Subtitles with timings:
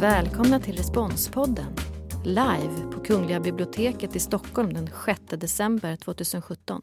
[0.00, 1.76] välkomna till Responspodden.
[2.24, 6.82] Live på Kungliga biblioteket i Stockholm den 6 december 2017.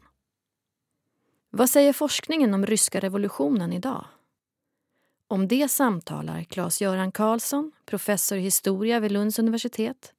[1.50, 4.04] Vad säger forskningen om ryska revolutionen idag?
[5.28, 10.14] Om det samtalar Claes-Göran Karlsson, professor i historia vid Lunds universitet,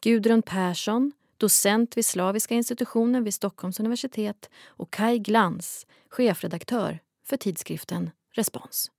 [0.00, 8.10] Gudrun Persson, docent vid Slaviska institutionen vid Stockholms universitet och Kai Glans, chefredaktör för tidskriften
[8.32, 8.90] Respons.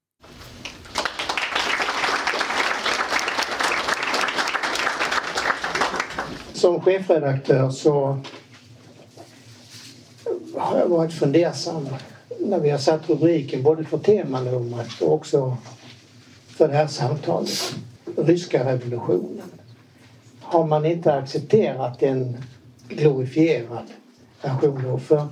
[6.59, 8.19] Som chefredaktör så
[10.57, 11.87] har jag varit fundersam
[12.39, 15.57] när vi har satt rubriken både för temanumret och också
[16.47, 17.75] för det här samtalet.
[18.17, 19.51] Ryska revolutionen.
[20.39, 22.37] Har man inte accepterat en
[22.87, 23.87] glorifierad
[24.41, 24.99] version då?
[24.99, 25.27] För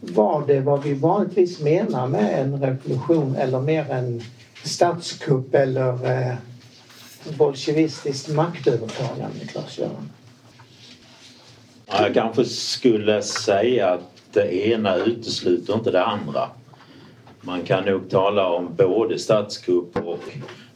[0.00, 4.22] var det vad vi vanligtvis menar med en revolution eller mer en
[4.64, 6.34] statskupp eller eh,
[7.38, 10.08] bolsjevistiskt maktövertagande, Claes-Göran?
[11.92, 16.48] Jag kanske skulle säga att det ena utesluter inte det andra.
[17.40, 20.24] Man kan nog tala om både statskupp och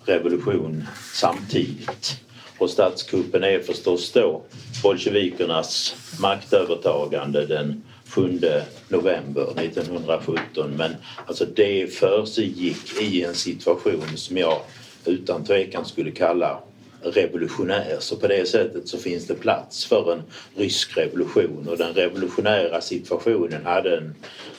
[0.04, 0.84] revolution
[1.14, 2.20] samtidigt.
[2.58, 4.42] Och statskuppen är förstås då
[4.82, 8.40] bolsjevikernas maktövertagande den 7
[8.88, 14.58] november 1917 men alltså det försiggick i en situation som jag
[15.04, 16.60] utan tvekan skulle kalla
[17.04, 17.96] revolutionär.
[18.00, 20.22] Så på det sättet så finns det plats för en
[20.56, 21.68] rysk revolution.
[21.68, 24.14] Och den revolutionära situationen hade en,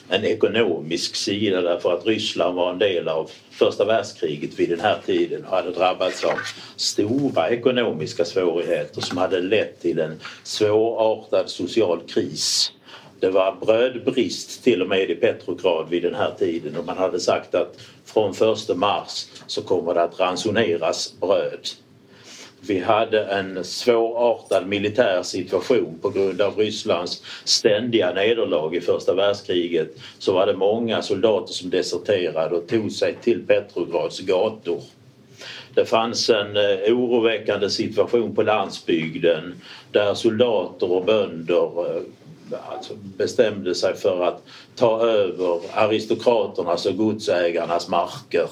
[0.08, 1.60] en ekonomisk sida.
[1.60, 5.70] Därför att Ryssland var en del av första världskriget vid den här tiden och hade
[5.70, 6.38] drabbats av
[6.76, 12.72] stora ekonomiska svårigheter som hade lett till en svårartad social kris.
[13.20, 16.76] Det var brödbrist till och med i Petrograd vid den här tiden.
[16.76, 21.68] Och man hade sagt att från 1 mars så kommer det att ransoneras bröd.
[22.68, 29.96] Vi hade en svårartad militär situation på grund av Rysslands ständiga nederlag i första världskriget.
[30.18, 34.82] Så var det många soldater som deserterade och tog sig till Petrograds gator.
[35.74, 39.54] Det fanns en eh, oroväckande situation på landsbygden
[39.92, 42.02] där soldater och bönder eh,
[42.68, 44.42] alltså bestämde sig för att
[44.76, 48.48] ta över aristokraternas och godsägarnas marker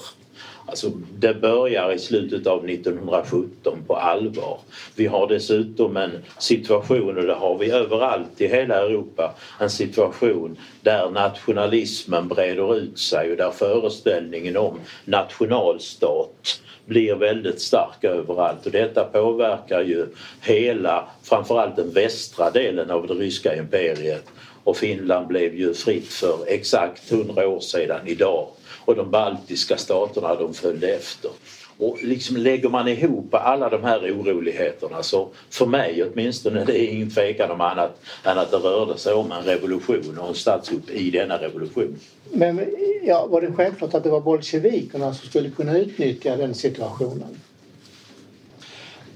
[0.67, 4.59] Alltså det börjar i slutet av 1917 på allvar.
[4.95, 10.57] Vi har dessutom en situation, och det har vi överallt i hela Europa, en situation
[10.81, 18.65] där nationalismen breder ut sig och där föreställningen om nationalstat blir väldigt stark överallt.
[18.65, 20.05] Och detta påverkar ju
[20.41, 24.25] hela, framförallt den västra delen av det ryska imperiet.
[24.63, 28.47] Och Finland blev ju fritt för exakt 100 år sedan idag
[28.85, 31.31] och de baltiska staterna de följde efter.
[31.77, 36.93] Och liksom lägger man ihop alla de här oroligheterna så för mig åtminstone det är
[36.93, 40.89] ingen tvekan om annat än att det rörde sig om en revolution och en statskupp
[40.89, 41.99] i denna revolution.
[42.31, 42.61] Men
[43.03, 47.39] ja, var det självklart att det var bolsjevikerna som skulle kunna utnyttja den situationen?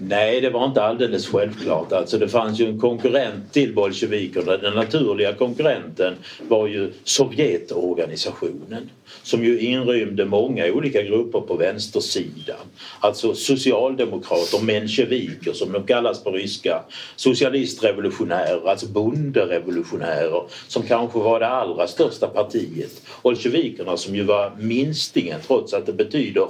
[0.02, 1.92] Nej, det var inte alldeles självklart.
[1.92, 4.58] Alltså det fanns ju en konkurrent till bolsjevikerna.
[4.58, 6.16] Den naturliga konkurrenten
[6.48, 8.90] var ju Sovjetorganisationen
[9.24, 12.58] som ju inrymde många olika grupper på vänstersidan.
[13.00, 16.84] Alltså socialdemokrater, mensjeviker som de kallas på ryska,
[17.16, 23.02] socialistrevolutionärer, alltså bonderevolutionärer som kanske var det allra största partiet.
[23.24, 26.48] Bolsjevikerna som ju var minstingen trots att det betyder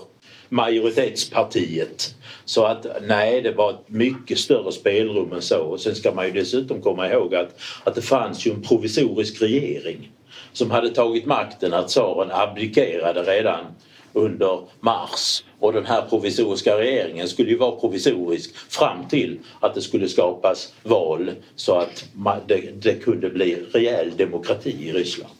[0.50, 2.16] majoritetspartiet.
[2.46, 5.62] Så att nej, det var ett mycket större spelrum än så.
[5.62, 9.42] Och sen ska man ju dessutom komma ihåg att, att det fanns ju en provisorisk
[9.42, 10.12] regering
[10.54, 13.66] som hade tagit makten att tsaren abdikerade redan
[14.14, 19.82] under mars och den här provisoriska regeringen skulle ju vara provisorisk fram till att det
[19.82, 22.06] skulle skapas val så att
[22.48, 25.34] det, det kunde bli rejäl demokrati i Ryssland.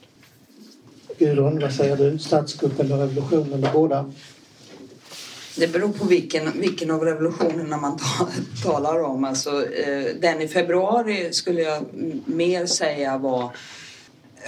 [1.18, 2.20] Gudrun, vad säger du?
[2.20, 4.12] Statskupp eller revolution eller båda?
[5.56, 8.28] Det beror på vilken, vilken av revolutionerna man ta,
[8.64, 9.24] talar om.
[9.24, 11.84] Alltså, eh, den i februari skulle jag
[12.26, 13.52] mer säga var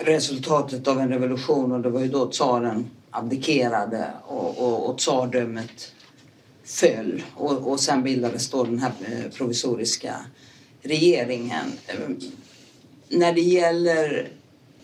[0.06, 5.92] resultatet av en revolution och det var ju då tsaren abdikerade och, och, och tsardömet
[6.64, 10.16] föll och, och sen bildades då den här eh, provisoriska
[10.82, 11.72] regeringen.
[11.88, 12.10] Eh,
[13.10, 14.30] när det gäller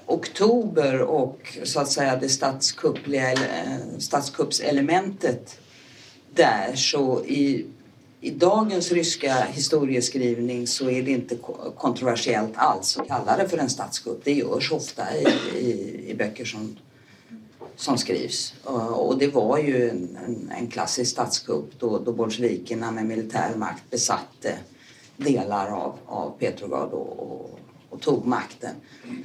[0.06, 5.60] oktober och så att säga det eh, statskuppselementet
[6.38, 7.66] där så i,
[8.22, 11.38] i dagens ryska historieskrivning så är det inte
[11.78, 14.22] kontroversiellt alls att kalla det för en statskupp.
[14.24, 15.26] Det görs ofta i,
[15.58, 16.78] i, i böcker som
[17.78, 18.54] som skrivs.
[18.94, 23.84] Och det var ju en, en, en klassisk statskupp då, då bolsjevikerna med militär makt
[23.90, 24.58] besatte
[25.18, 28.76] delar av, av Petrograd och, och, och, tog makten.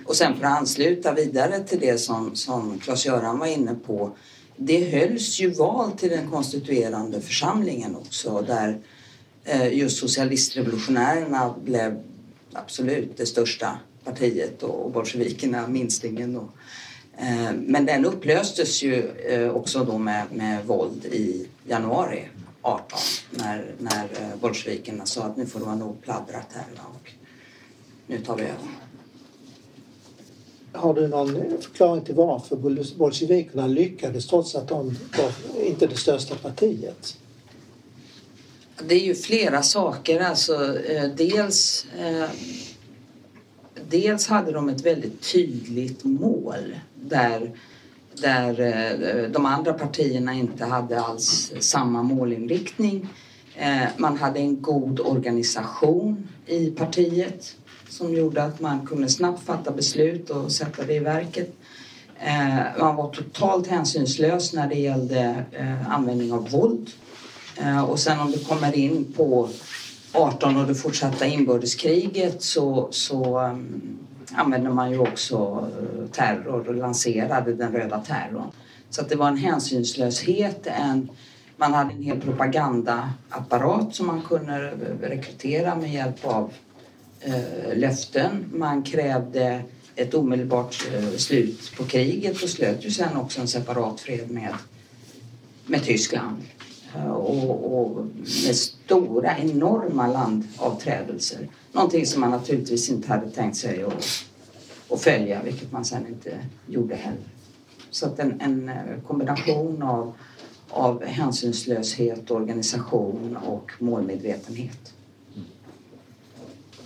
[0.06, 4.10] Och sen för att ansluta vidare till det som, som Claes-Göran var inne på.
[4.64, 8.78] Det hölls ju val till den konstituerande församlingen också där
[9.44, 12.02] eh, just socialistrevolutionärerna blev
[12.52, 16.36] absolut det största partiet och bolsjevikerna minstingen.
[16.36, 16.50] Och,
[17.18, 22.28] eh, men den upplöstes ju eh, också då med, med våld i januari
[22.62, 22.98] 18
[23.30, 24.08] när, när
[24.40, 27.10] bolsjevikerna sa att nu får det vara nog pladdrat här och
[28.06, 28.81] nu tar vi över.
[30.74, 32.56] Har du någon förklaring till varför
[32.96, 37.16] bolsjevikerna lyckades trots att de var inte det största partiet?
[38.88, 40.20] Det är ju flera saker.
[40.20, 42.28] Alltså, eh, dels, eh,
[43.88, 47.50] dels hade de ett väldigt tydligt mål där,
[48.14, 53.08] där eh, de andra partierna inte hade alls samma målinriktning.
[53.96, 57.56] Man hade en god organisation i partiet
[57.92, 61.52] som gjorde att man kunde snabbt fatta beslut och sätta det i verket.
[62.18, 66.90] Eh, man var totalt hänsynslös när det gällde eh, användning av våld.
[67.60, 69.48] Eh, och sen om du kommer in på
[70.12, 73.98] 18 och det fortsatta inbördeskriget så, så um,
[74.32, 75.68] använde man ju också
[76.12, 78.50] terror och lanserade den röda terrorn.
[78.90, 81.08] Så att det var en hänsynslöshet, en,
[81.56, 86.52] man hade en hel propagandaapparat som man kunde rekrytera med hjälp av
[87.24, 88.44] Eh, löften.
[88.52, 89.62] Man krävde
[89.96, 94.54] ett omedelbart eh, slut på kriget och slöt ju sen också en separat fred med,
[95.66, 96.42] med Tyskland.
[96.96, 98.06] Eh, och, och,
[98.46, 101.48] med stora, enorma landavträdelser.
[101.72, 104.24] Någonting som man naturligtvis inte hade tänkt sig att,
[104.90, 107.28] att följa, vilket man sen inte gjorde heller.
[107.90, 110.12] Så att en, en eh, kombination av,
[110.68, 114.91] av hänsynslöshet, organisation och målmedvetenhet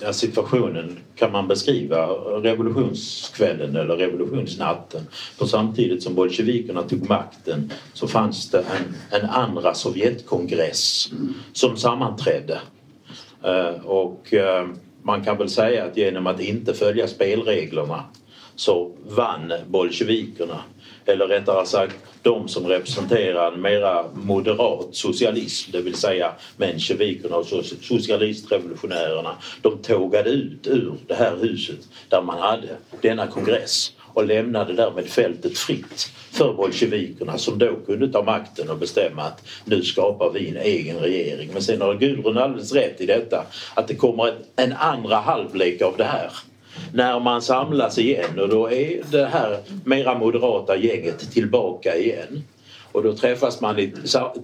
[0.00, 2.06] ja, situationen kan man beskriva
[2.42, 5.06] revolutionskvällen eller revolutionsnatten.
[5.38, 11.10] För samtidigt som bolsjevikerna tog makten så fanns det en, en andra Sovjetkongress
[11.52, 12.60] som sammanträdde.
[13.44, 14.66] Eh, och eh,
[15.02, 18.04] man kan väl säga att genom att inte följa spelreglerna
[18.56, 20.60] så vann bolsjevikerna.
[21.06, 27.46] Eller rättare sagt de som representerar en mera moderat socialism, det vill säga mensjevikerna och
[27.82, 29.36] socialistrevolutionärerna.
[29.62, 32.68] De tågade ut ur det här huset där man hade
[33.02, 38.76] denna kongress och lämnade därmed fältet fritt för bolsjevikerna som då kunde ta makten och
[38.76, 41.50] bestämma att nu skapar vi en egen regering.
[41.52, 45.96] Men sen har Gudrun alldeles rätt i detta att det kommer en andra halvlek av
[45.96, 46.30] det här
[46.92, 52.44] när man samlas igen och då är det här mera moderata gänget tillbaka igen.
[52.96, 53.92] Och då träffas man i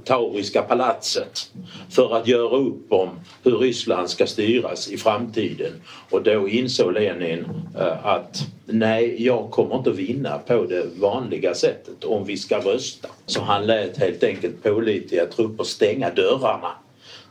[0.04, 1.50] Tauriska palatset
[1.90, 3.08] för att göra upp om
[3.42, 5.72] hur Ryssland ska styras i framtiden.
[6.10, 7.44] Och då insåg Lenin
[7.78, 13.08] eh, att nej, jag kommer inte vinna på det vanliga sättet om vi ska rösta.
[13.26, 16.72] Så han lät helt enkelt pålitliga trupper stänga dörrarna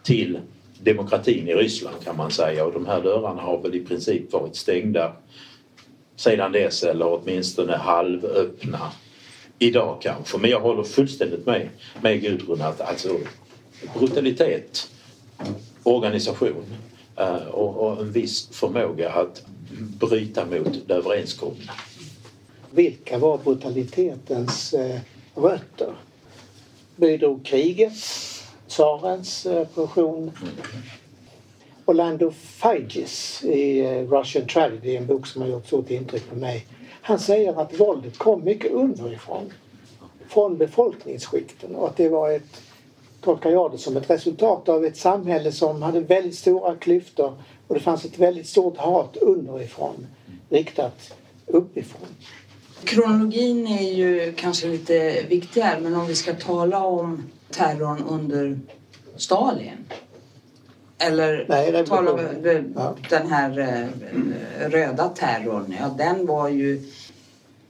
[0.03, 0.39] till
[0.83, 4.55] demokratin i Ryssland kan man säga och de här dörrarna har väl i princip varit
[4.55, 5.13] stängda
[6.15, 8.91] sedan dess eller åtminstone halvöppna
[9.59, 10.37] idag kanske.
[10.37, 11.69] Men jag håller fullständigt med,
[12.01, 13.19] med Gudrun att alltså
[13.99, 14.91] brutalitet,
[15.83, 16.65] organisation
[17.17, 19.43] eh, och, och, en viss förmåga att
[19.99, 21.71] bryta mot det överenskomna.
[22.71, 24.99] Vilka var brutalitetens eh,
[25.35, 25.93] rötter?
[26.95, 27.93] Bidrog kriget?
[28.71, 29.67] Tsarens eh.
[31.85, 36.65] Orlando Figes i eh, Russian Tragedy, en bok som har gjort stort intryck på mig.
[37.01, 39.53] Han säger att våldet kom mycket underifrån.
[40.27, 42.61] Från befolkningsskikten och att det var ett,
[43.21, 47.33] tolkar jag det som, ett resultat av ett samhälle som hade väldigt stora klyftor
[47.67, 50.07] och det fanns ett väldigt stort hat underifrån
[50.49, 51.13] riktat
[51.45, 52.07] uppifrån.
[52.83, 58.59] Kronologin är ju kanske lite viktigare men om vi ska tala om terrorn under
[59.15, 59.77] Stalin.
[60.97, 62.19] Eller Nej, tala om
[62.75, 62.95] ja.
[63.09, 65.75] den här eh, röda terrorn.
[65.79, 66.83] Ja, den var ju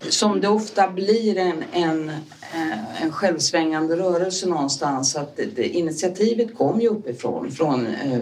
[0.09, 2.09] som det ofta blir en, en,
[2.53, 5.15] eh, en självsvängande rörelse någonstans.
[5.15, 8.21] Att det, det, initiativet kom ju uppifrån, från eh,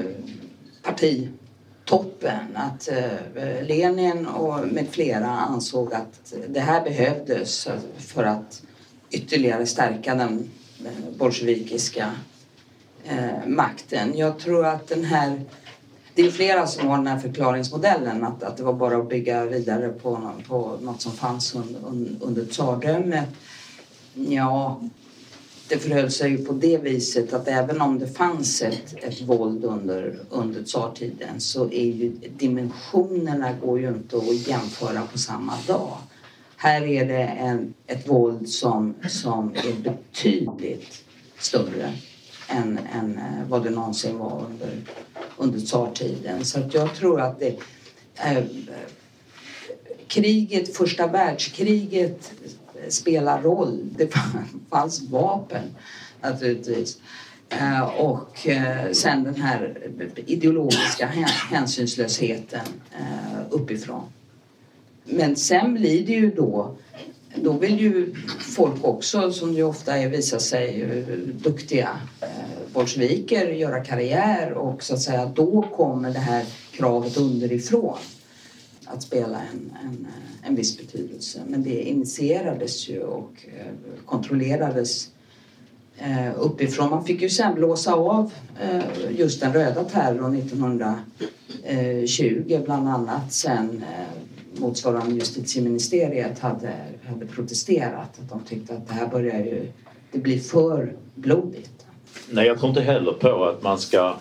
[0.83, 2.55] partitoppen.
[2.55, 8.61] Att eh, Lenin och med flera ansåg att det här behövdes för att
[9.11, 10.49] ytterligare stärka den
[10.85, 12.11] Eh, bolsjevikiska
[13.03, 14.17] eh, makten.
[14.17, 15.41] Jag tror att den här
[16.15, 19.45] det är flera som har den här förklaringsmodellen att, att det var bara att bygga
[19.45, 21.81] vidare på, på något som fanns under,
[22.21, 23.29] under tsardömet.
[24.13, 24.81] Ja,
[25.67, 29.65] det förhöll sig ju på det viset att även om det fanns ett, ett våld
[29.65, 35.97] under, under tsartiden så är ju dimensionerna går ju inte att jämföra på samma dag.
[36.61, 41.03] Här är det en, ett våld som, som är betydligt
[41.37, 41.93] större
[42.47, 44.81] än, än eh, vad det någonsin var under,
[45.37, 46.45] under tsartiden.
[46.45, 47.57] Så att jag tror att det,
[48.15, 48.43] eh,
[50.07, 52.31] kriget, första världskriget
[52.75, 53.79] eh, spelar roll.
[53.97, 54.13] Det
[54.69, 55.75] fanns vapen
[56.21, 56.97] naturligtvis.
[57.49, 59.89] Eh, och eh, sen den här
[60.25, 61.05] ideologiska
[61.49, 64.03] hänsynslösheten eh, uppifrån.
[65.09, 66.75] Men sen blir det ju då
[67.35, 71.03] då vill ju folk också, som ju ofta är, visar sig eh,
[71.43, 71.89] duktiga
[72.21, 72.27] eh,
[72.73, 77.97] bolsjeviker, göra karriär och så att säga då kommer det här kravet underifrån
[78.85, 80.07] att spela en, en,
[80.43, 81.41] en viss betydelse.
[81.47, 83.65] Men det initierades ju och eh,
[84.05, 85.09] kontrollerades
[86.35, 86.89] uppifrån.
[86.89, 88.31] Man fick ju sen blåsa av
[89.09, 93.83] just den röda terrorn 1920 bland annat sen
[94.59, 96.73] motsvarande justitieministeriet hade,
[97.07, 98.19] hade protesterat.
[98.19, 99.71] Att de tyckte att det här börjar ju
[100.11, 101.85] det blir för blodigt.
[102.29, 104.15] Nej, jag tror inte heller på att man ska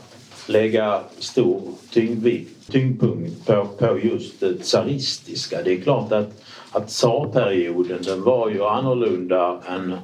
[0.47, 5.63] lägga stor tyngdvikt, tyngdpunkt på, på just det tsaristiska.
[5.63, 6.43] Det är klart att,
[6.73, 9.97] att tsarperioden den var ju annorlunda än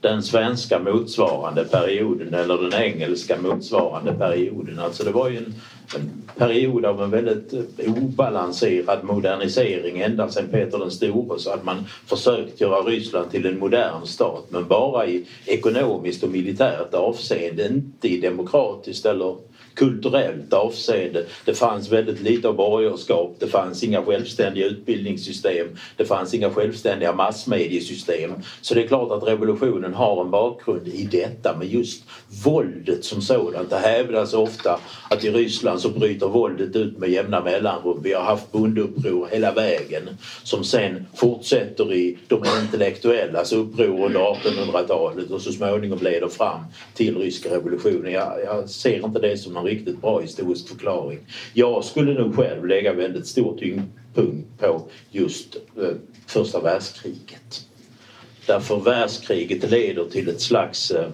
[0.00, 4.78] den svenska motsvarande perioden eller den engelska motsvarande perioden.
[4.78, 5.54] Alltså det var ju en,
[5.94, 10.00] en period av en väldigt eh, obalanserad modernisering.
[10.00, 14.46] Ända sedan Peter den store så hade man försökt göra Ryssland till en modern stat
[14.48, 19.36] men bara i ekonomiskt och militärt avseende, inte i demokratiskt eller
[19.76, 21.24] kulturellt avseende.
[21.44, 23.36] Det fanns väldigt lite av borgerskap.
[23.38, 25.66] Det fanns inga självständiga utbildningssystem.
[25.96, 28.32] Det fanns inga självständiga massmediesystem.
[28.60, 32.04] Så det är klart att revolutionen har en bakgrund i detta med just
[32.44, 33.70] våldet som sådant.
[33.70, 34.80] Det hävdas ofta
[35.10, 38.00] att i Ryssland så bryter våldet ut med jämna mellanrum.
[38.02, 40.08] Vi har haft bondeuppror hela vägen
[40.42, 46.60] som sen fortsätter i de intellektuellas uppror under 1800-talet och så småningom leder fram
[46.94, 48.12] till ryska revolutionen.
[48.12, 51.18] Jag, jag ser inte det som någon riktigt bra historisk förklaring.
[51.54, 55.88] Jag skulle nog själv lägga väldigt stor tyngdpunkt på just eh,
[56.26, 57.66] första världskriget.
[58.46, 61.08] Därför världskriget leder till ett slags eh,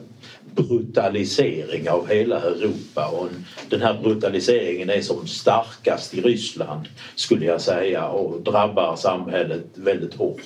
[0.55, 3.29] brutalisering av hela Europa och
[3.71, 10.15] den här brutaliseringen är som starkast i Ryssland skulle jag säga och drabbar samhället väldigt
[10.15, 10.43] hårt.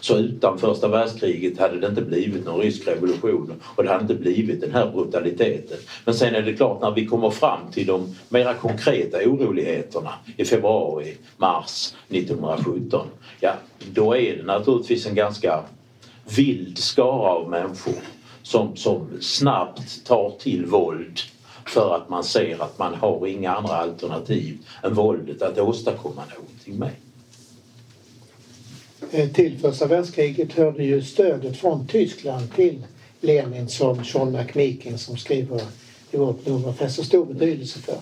[0.00, 4.14] Så utan första världskriget hade det inte blivit någon rysk revolution och det hade inte
[4.14, 5.78] blivit den här brutaliteten.
[6.04, 10.44] Men sen är det klart när vi kommer fram till de mera konkreta oroligheterna i
[10.44, 13.06] februari, mars 1917
[13.40, 13.52] ja
[13.94, 15.64] då är det naturligtvis en ganska
[16.36, 17.94] vild skara av människor
[18.50, 21.20] som, som snabbt tar till våld
[21.66, 26.78] för att man ser att man har inga andra alternativ än våldet att åstadkomma någonting
[26.78, 26.90] med.
[29.10, 32.86] Eh, till första världskriget hörde ju stödet från Tyskland till
[33.20, 35.60] Lenin som John McMeekin som skriver
[36.10, 37.98] i vårt nummer fäster stor betydelse för.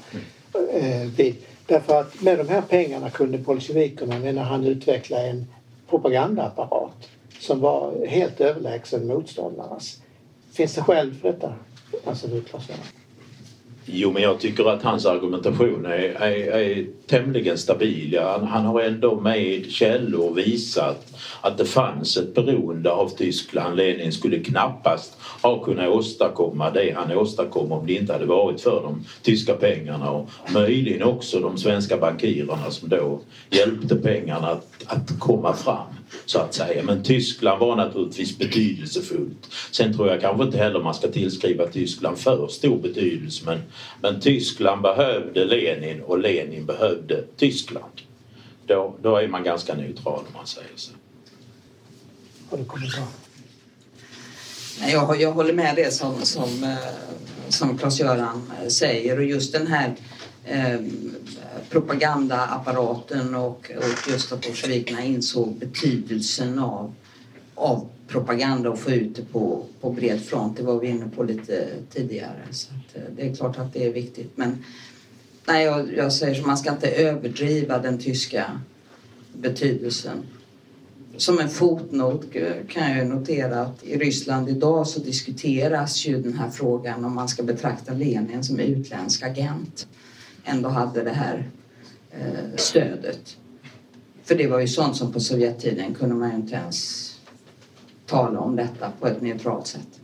[0.72, 1.34] Mm.
[1.66, 5.46] Därför att med de här pengarna kunde bolsjevikerna, menar han, utveckla en
[5.90, 7.08] propagandaapparat
[7.40, 10.00] som var helt överlägsen motståndarnas.
[10.52, 11.54] Finns det skäl för detta?
[12.04, 12.68] Anser du, Claes
[13.86, 18.18] Jo, men jag tycker att hans argumentation är, är, är tämligen stabil.
[18.18, 21.07] Han, han, har ändå med källor visat
[21.40, 23.76] att det fanns ett beroende av Tyskland.
[23.76, 28.82] Lenin skulle knappast ha kunnat åstadkomma det han åstadkom om det inte hade varit för
[28.82, 33.20] de tyska pengarna och möjligen också de svenska bankirerna som då
[33.50, 35.94] hjälpte pengarna att, att komma fram
[36.26, 36.82] så att säga.
[36.82, 39.48] Men Tyskland var naturligtvis betydelsefullt.
[39.70, 43.58] Sen tror jag kanske inte heller man ska tillskriva Tyskland för stor betydelse men,
[44.02, 47.92] men Tyskland behövde Lenin och Lenin behövde Tyskland.
[48.66, 50.92] Då, då är man ganska neutral om man säger så.
[52.50, 53.04] Har du kommentar?
[54.80, 56.76] Jag, jag håller med det som, som, eh,
[57.48, 59.94] som Claes-Göran eh, säger och just den här
[60.44, 60.80] eh,
[61.70, 66.94] propagandaapparaten och, och just att bolsjevikerna insåg betydelsen av,
[67.54, 70.56] av propaganda och få ut det på, på bred front.
[70.56, 72.42] Det var vi inne på lite tidigare.
[72.50, 74.32] Så att, eh, det är klart att det är viktigt.
[74.34, 74.64] Men
[75.44, 78.60] nej, jag, jag säger så, man ska inte överdriva den tyska
[79.32, 80.26] betydelsen.
[81.18, 86.38] Som en fotnot eh, kan jag notera att i Ryssland idag så diskuteras ju den
[86.38, 89.88] här frågan om man ska betrakta Lenin som utländsk agent.
[90.44, 91.50] Ändå hade det här
[92.10, 93.36] eh, stödet.
[94.24, 97.10] För det var ju sånt som på Sovjettiden kunde man ju inte ens
[98.06, 100.00] tala om detta på ett neutralt sätt.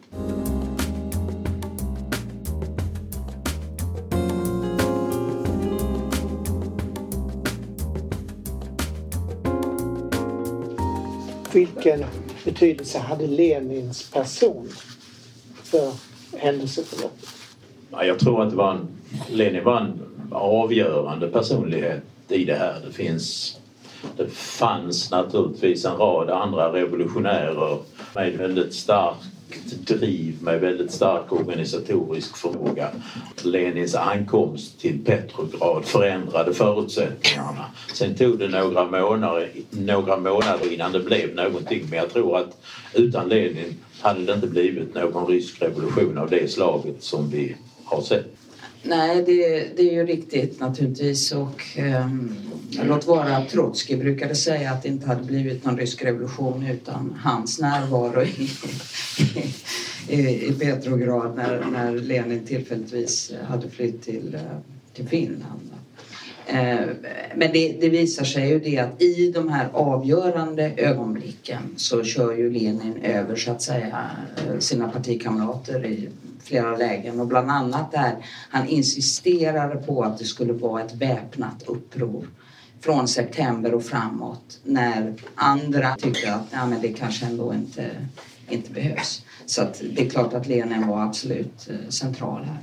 [11.55, 12.05] Vilken
[12.45, 14.69] betydelse hade Lenins person
[15.63, 15.93] för
[16.39, 17.29] händelseförloppet?
[17.91, 18.89] Jag tror att var en,
[19.31, 20.01] Lenin var en
[20.33, 22.81] avgörande personlighet i det här.
[22.87, 23.57] Det finns
[24.17, 27.79] det fanns naturligtvis en rad andra revolutionärer
[28.15, 29.17] med väldigt stark
[29.87, 32.91] driv med väldigt stark organisatorisk förmåga.
[33.43, 37.65] Lenins ankomst till Petrograd förändrade förutsättningarna.
[37.95, 42.57] Sen tog det några månader, några månader innan det blev någonting men jag tror att
[42.95, 48.03] utan Lenin hade det inte blivit någon rysk revolution av det slaget som vi har
[48.03, 48.27] sett.
[48.83, 52.35] Nej, det, det är ju riktigt naturligtvis och ehm,
[52.77, 52.89] Mm.
[52.89, 57.19] låt vara att Trotskij brukade säga att det inte hade blivit någon rysk revolution utan
[57.23, 58.51] hans närvaro i,
[60.09, 64.39] i, i Petrograd när, när Lenin tillfälligtvis hade flytt till,
[64.93, 65.71] till Finland.
[66.47, 66.87] Eh,
[67.35, 72.37] men det, det, visar sig ju det att i de här avgörande ögonblicken så kör
[72.37, 74.11] ju Lenin över så att säga
[74.59, 76.09] sina partikamrater i
[76.43, 77.21] flera lägen.
[77.21, 78.17] Och bland annat där
[78.51, 82.27] han insisterade på att det skulle vara ett väpnat uppror
[82.85, 87.91] från september och framåt när andra tyckte att ja, men det kanske ändå inte,
[88.49, 89.23] inte behövs.
[89.47, 92.59] Så det är klart att Lenin var absolut eh, central här.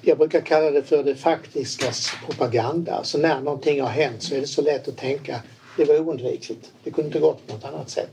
[0.00, 2.94] Jag brukar kalla det för det faktiskas propaganda.
[2.94, 5.40] Alltså när någonting har hänt så är det så lätt att tänka
[5.76, 6.70] det var oundvikligt.
[6.84, 8.12] Det kunde inte gått på något annat sätt.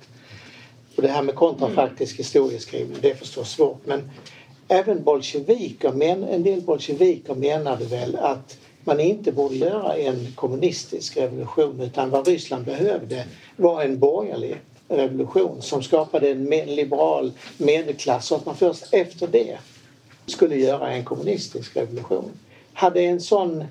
[0.95, 4.11] Och det här med kontrafaktisk historieskrivning det är förstås svårt men
[4.67, 11.17] även bolsjeviker, men en del bolsjeviker menade väl att man inte borde göra en kommunistisk
[11.17, 13.25] revolution utan vad Ryssland behövde
[13.55, 19.57] var en borgerlig revolution som skapade en liberal medelklass och att man först efter det
[20.25, 22.31] skulle göra en kommunistisk revolution.
[22.73, 23.63] Hade en sån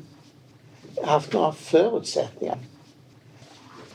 [1.02, 2.58] haft några förutsättningar?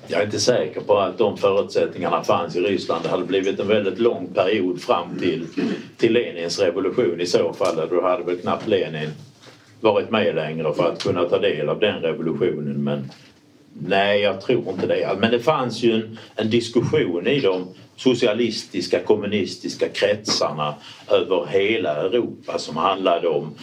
[0.08, 3.04] Jag är inte säker på att de förutsättningarna fanns i Ryssland.
[3.04, 5.48] Det hade blivit en väldigt lång period fram till,
[5.98, 7.88] till Lenins revolution i så fall.
[7.90, 9.10] Då hade väl knappt Lenin
[9.82, 12.84] varit med längre för att kunna ta del av den revolutionen.
[12.84, 13.12] Men
[13.74, 15.18] nej, jag tror inte det.
[15.20, 20.74] Men det fanns ju en, en diskussion i de socialistiska kommunistiska kretsarna
[21.12, 23.56] över hela Europa som handlade om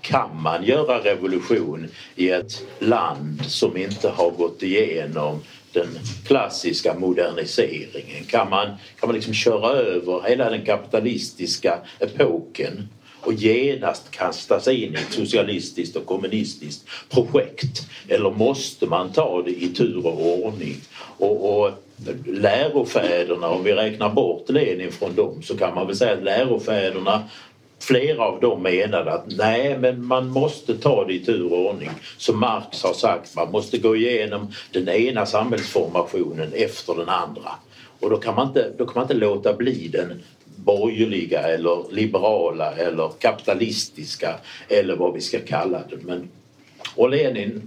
[0.00, 5.40] kan man göra revolution i ett land som inte har gått igenom
[5.72, 5.88] den
[6.26, 8.24] klassiska moderniseringen?
[8.24, 8.66] Kan man,
[9.00, 12.88] kan man liksom köra över hela den kapitalistiska epoken
[13.22, 17.86] och genast kasta sig in i ett socialistiskt och kommunistiskt projekt?
[18.08, 20.76] Eller måste man ta det i tur och ordning?
[21.18, 21.70] Och, och
[22.26, 27.22] lärofäderna, om vi räknar bort Lenin från dem, så kan man väl säga att lärofäderna
[27.82, 31.90] Flera av dem menade att nej, men man måste ta det i tur och ordning.
[32.16, 37.50] Som Marx har sagt, man måste gå igenom den ena samhällsformationen efter den andra.
[38.00, 40.22] Och då kan man inte, då kan man inte låta bli den
[40.64, 44.34] borgerliga eller liberala eller kapitalistiska
[44.68, 45.96] eller vad vi ska kalla det.
[46.02, 46.28] Men,
[46.96, 47.62] och Lenin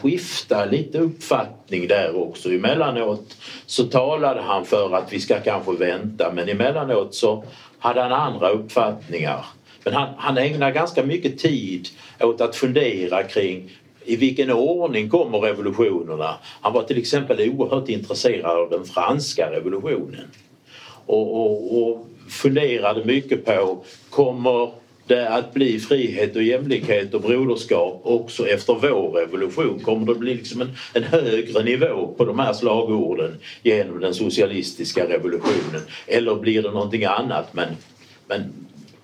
[0.00, 2.52] skifta lite uppfattning där också.
[2.52, 7.44] Emellanåt så talade han för att vi ska kanske vänta men emellanåt så
[7.78, 9.44] hade han andra uppfattningar.
[9.84, 11.88] Men han, han ägnar ganska mycket tid
[12.20, 13.70] åt att fundera kring
[14.04, 16.34] i vilken ordning kommer revolutionerna?
[16.60, 20.30] Han var till exempel oerhört intresserad av den franska revolutionen
[21.06, 24.72] och, och, och funderade mycket på kommer
[25.06, 29.80] det att bli frihet och jämlikhet och broderskap också efter vår revolution?
[29.80, 34.14] Kommer det att bli liksom en, en högre nivå på de här slagorden genom den
[34.14, 35.82] socialistiska revolutionen?
[36.06, 37.54] Eller blir det någonting annat?
[37.54, 37.68] Men,
[38.26, 38.52] men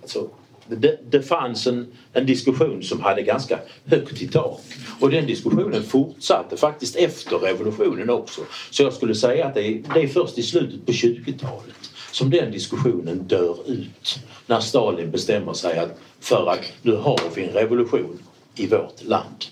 [0.02, 0.28] alltså,
[0.66, 4.60] det, det fanns en, en diskussion som hade ganska högt i tak
[5.00, 8.40] och den diskussionen fortsatte faktiskt efter revolutionen också.
[8.70, 11.87] Så jag skulle säga att det är, det är först i slutet på 20-talet
[12.18, 17.44] som den diskussionen dör ut när Stalin bestämmer sig att för att nu har vi
[17.44, 18.18] en revolution
[18.54, 19.44] i vårt land.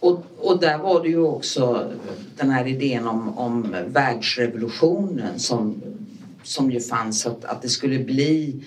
[0.00, 1.90] Och, och där var det ju också
[2.36, 5.82] den här idén om, om världsrevolutionen som,
[6.42, 8.64] som ju fanns att, att det skulle bli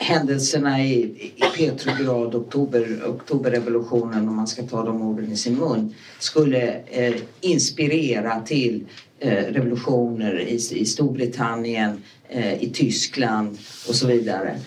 [0.00, 1.02] händelserna i,
[1.36, 7.14] i Petrograd, oktober, oktoberrevolutionen om man ska ta de orden i sin mun, skulle eh,
[7.40, 8.86] inspirera till
[9.18, 13.58] eh, revolutioner i, i Storbritannien, eh, i Tyskland
[13.88, 14.58] och så vidare.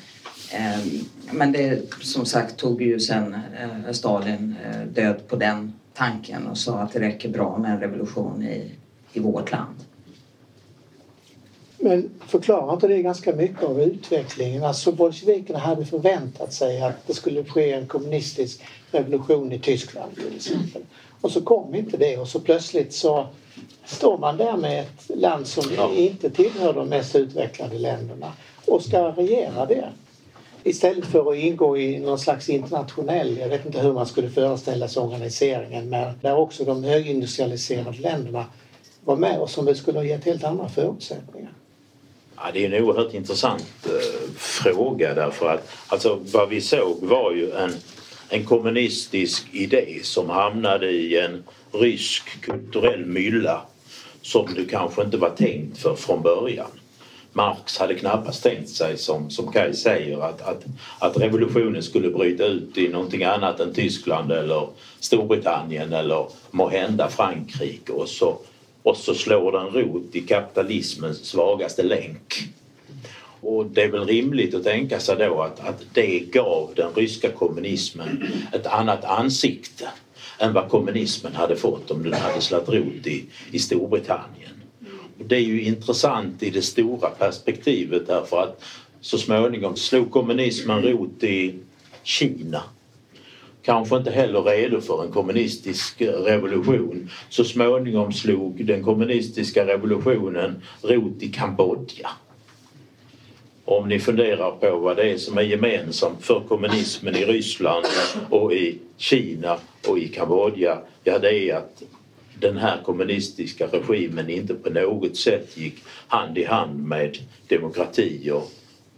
[0.52, 0.90] Ehm,
[1.32, 6.58] men det som sagt tog ju sen eh, Stalin eh, död på den tanken och
[6.58, 8.72] sa att det räcker bra med en revolution i,
[9.14, 9.76] i vårt land.
[11.84, 14.64] Men förklarar inte det ganska mycket av utvecklingen?
[14.64, 20.36] Alltså bolsjevikerna hade förväntat sig att det skulle ske en kommunistisk revolution i Tyskland till
[20.36, 20.82] exempel.
[21.22, 23.28] Och så kom inte det och så plötsligt så
[23.86, 28.34] står man där med ett land som inte tillhör de mest utvecklade länderna
[28.66, 29.90] och ska regera det.
[30.64, 34.88] Istället för att ingå i någon slags internationell, jag vet inte hur man skulle föreställa
[34.88, 38.46] sig organiseringen, men där också de högindustrialiserade länderna
[39.06, 41.43] var med och som skulle ha gett helt andra förutsättningar.
[42.46, 47.32] Ja, det är en oerhört intressant eh, fråga därför att alltså, vad vi såg var
[47.32, 47.74] ju en,
[48.30, 53.62] en kommunistisk idé som hamnade i en rysk kulturell mylla
[54.22, 56.72] som det kanske inte var tänkt för från början.
[57.34, 60.64] Marx hade knappast tänkt sig, som, som Kaj säger, att, att,
[61.00, 64.68] att revolutionen skulle bryta ut i någonting annat än Tyskland eller
[65.00, 68.38] Storbritannien eller måhända Frankrike och så,
[68.84, 72.48] och så slår den rot i kapitalismens svagaste länk.
[73.42, 77.30] Och det är väl rimligt att tänka sig då att, att det gav den ryska
[77.32, 79.90] kommunismen ett annat ansikte
[80.40, 84.62] än vad kommunismen hade fått om den hade slagit rot i, i Storbritannien.
[85.20, 88.64] Och det är ju intressant i det stora perspektivet därför att
[89.02, 91.56] så småningom slog kommunismen rot i
[92.04, 92.64] Kina
[93.64, 97.10] kanske inte heller redo för en kommunistisk revolution.
[97.30, 102.10] Så småningom slog den kommunistiska revolutionen rot i Kambodja.
[103.66, 107.86] Om ni funderar på vad det är som är gemensamt för kommunismen i Ryssland
[108.30, 111.84] och i Kina och i Kambodja, ja det är att
[112.40, 118.52] den här kommunistiska regimen inte på något sätt gick hand i hand med demokrati och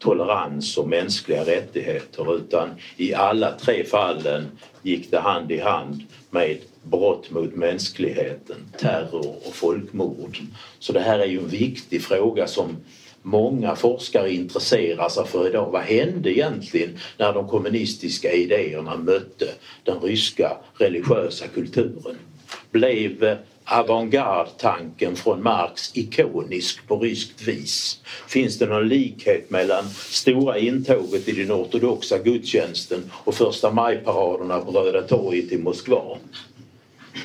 [0.06, 6.58] tolerans och mänskliga rättigheter utan i alla tre fallen gick det hand i hand med
[6.84, 10.38] brott mot mänskligheten, terror och folkmord.
[10.80, 12.78] Så det här är ju en viktig fråga som
[13.22, 15.72] många forskare intresserar sig för idag.
[15.72, 19.48] Vad hände egentligen när de kommunistiska idéerna mötte
[19.84, 22.18] den ryska religiösa kulturen?
[22.72, 28.00] Blev avantgarde-tanken från Marx ikonisk på ryskt vis?
[28.28, 34.72] Finns det någon likhet mellan stora intåget i den ortodoxa gudstjänsten och första maj-paraderna på
[34.72, 36.18] Röda torget i Moskva?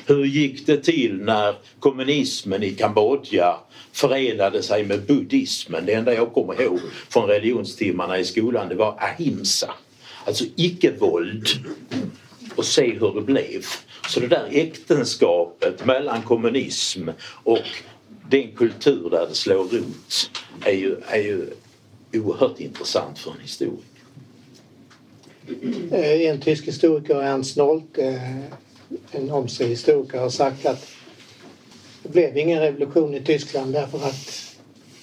[0.05, 3.55] Hur gick det till när kommunismen i Kambodja
[3.91, 5.85] förenade sig med buddhismen?
[5.85, 9.73] Det enda jag kommer ihåg från religionstimmarna i skolan det var ahimsa.
[10.25, 11.47] Alltså icke-våld.
[12.55, 13.65] Och se hur det blev.
[14.09, 17.09] Så det där äktenskapet mellan kommunism
[17.43, 17.67] och
[18.29, 20.31] den kultur där det slår rot
[20.65, 21.49] är ju, är ju
[22.13, 23.85] oerhört intressant för en historiker.
[25.91, 28.39] Eh, en tysk historiker, Ernst Nolte, eh,
[29.11, 30.87] en omstridd historiker har sagt att
[32.03, 34.55] det blev ingen revolution i Tyskland därför att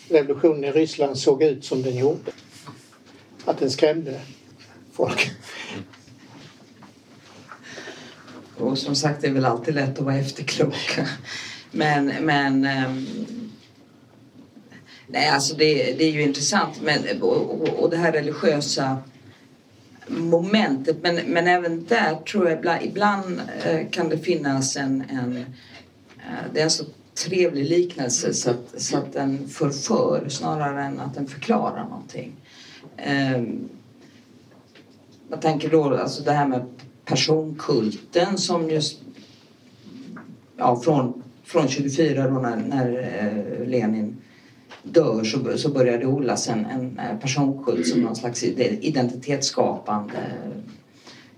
[0.08, 2.32] revolutionen i Ryssland såg ut som den gjorde.
[3.44, 4.20] Att den skrämde
[4.92, 5.30] folk.
[8.58, 10.98] Och som sagt, det är väl alltid lätt att vara efterklok.
[11.70, 13.06] Men, men ehm,
[15.06, 16.80] nej, alltså det, det, är ju intressant.
[16.82, 18.96] Men, och, och det här religiösa
[20.08, 20.96] momentet.
[21.02, 23.40] Men, men även där tror jag ibland, ibland
[23.90, 28.98] kan det finnas en, en eh, det är en så trevlig liknelse så att, så
[28.98, 32.32] att den förför snarare än att den förklarar någonting.
[32.96, 33.68] Ehm,
[35.30, 36.66] jag tänker då alltså det här med
[37.08, 39.00] personkulten som just
[40.56, 44.16] ja, från, från 24 då när, när eh, Lenin
[44.82, 50.32] dör så, så börjar det odlas en, en eh, personkult som någon slags identitetsskapande.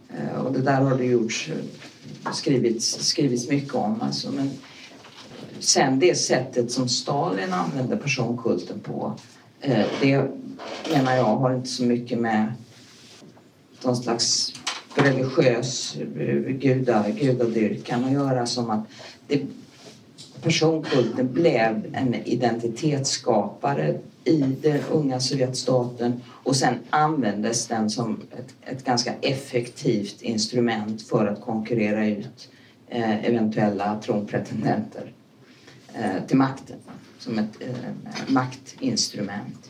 [0.08, 1.50] Eh, och det där har det gjorts,
[2.32, 4.02] skrivits, skrivits mycket om.
[4.02, 4.50] Alltså, men
[5.58, 9.14] sen det sättet som Stalin använde personkulten på
[10.00, 10.30] det
[10.92, 12.52] menar jag har inte så mycket med
[13.84, 14.54] någon slags
[14.94, 16.36] religiös eh,
[17.14, 18.84] gudadyrkan att göra som att
[19.26, 19.46] det,
[20.42, 28.84] personkulten blev en identitetsskapare i den unga Sovjetstaten och sen användes den som ett, ett
[28.84, 32.48] ganska effektivt instrument för att konkurrera ut
[32.88, 35.12] eh, eventuella tronpretendenter
[35.94, 36.76] eh, till makten
[37.18, 39.69] som ett eh, maktinstrument.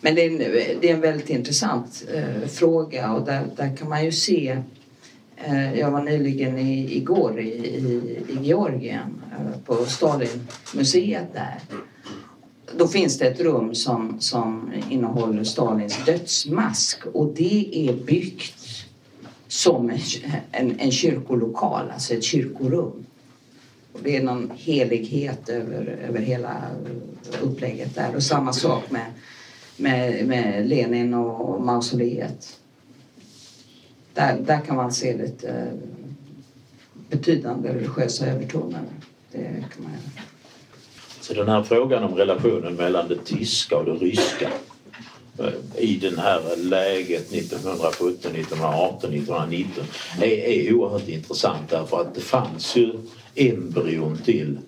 [0.00, 0.38] Men det är, en,
[0.80, 4.62] det är en väldigt intressant eh, fråga och där, där kan man ju se
[5.44, 11.58] Eh, jag var nyligen i, igår i, i, i Georgien eh, på Stalinmuseet där.
[12.76, 18.86] Då finns det ett rum som, som innehåller Stalins dödsmask och det är byggt
[19.48, 19.98] som en,
[20.52, 23.06] en, en kyrkolokal, alltså ett kyrkorum.
[23.92, 26.56] Och det är någon helighet över, över hela
[27.42, 28.16] upplägget där.
[28.16, 29.06] Och samma sak med,
[29.80, 32.60] med, med Lenin och mausoleet.
[34.14, 35.72] Där, där kan man se lite eh,
[37.10, 38.80] betydande religiösa övertoner.
[39.32, 40.24] Det kan man göra.
[41.20, 44.50] Så den här frågan om relationen mellan det tyska och det ryska
[45.38, 49.84] eh, i det här läget 1917, 1918, 1919
[50.20, 52.92] är, är oerhört intressant därför att det fanns ju
[53.34, 54.58] embryon till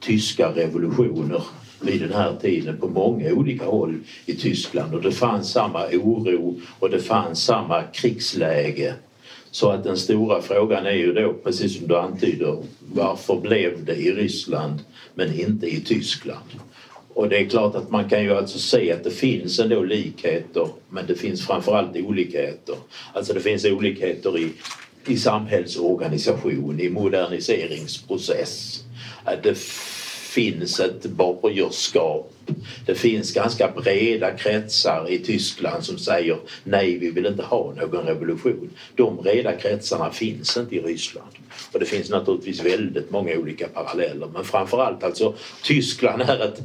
[0.00, 1.42] tyska revolutioner
[1.82, 6.60] vid den här tiden på många olika håll i Tyskland och det fanns samma oro
[6.78, 8.94] och det fanns samma krigsläge.
[9.50, 12.56] Så att den stora frågan är ju då, precis som du antyder,
[12.94, 14.80] varför blev det i Ryssland
[15.14, 16.50] men inte i Tyskland?
[17.14, 20.68] Och det är klart att man kan ju alltså se att det finns ändå likheter
[20.88, 22.76] men det finns framförallt olikheter.
[23.12, 24.52] Alltså det finns olikheter i,
[25.06, 28.84] i samhällsorganisation, i moderniseringsprocess.
[29.42, 29.58] Det
[30.32, 32.32] finns ett borgerskap.
[32.86, 38.06] Det finns ganska breda kretsar i Tyskland som säger nej, vi vill inte ha någon
[38.06, 38.70] revolution.
[38.96, 41.30] De breda kretsarna finns inte i Ryssland.
[41.72, 46.60] Och det finns naturligtvis väldigt många olika paralleller men framförallt alltså Tyskland är ett,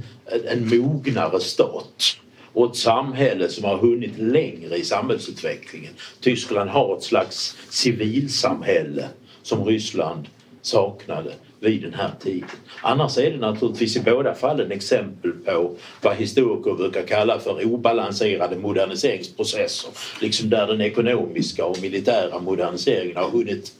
[0.45, 2.17] en mognare stat
[2.53, 5.93] och ett samhälle som har hunnit längre i samhällsutvecklingen.
[6.21, 9.09] Tyskland har ett slags civilsamhälle
[9.43, 10.27] som Ryssland
[10.61, 12.49] saknade vid den här tiden.
[12.81, 18.57] Annars är det naturligtvis i båda fallen exempel på vad historiker brukar kalla för obalanserade
[18.57, 19.89] moderniseringsprocesser.
[20.21, 23.73] Liksom där den ekonomiska och militära moderniseringen har hunnit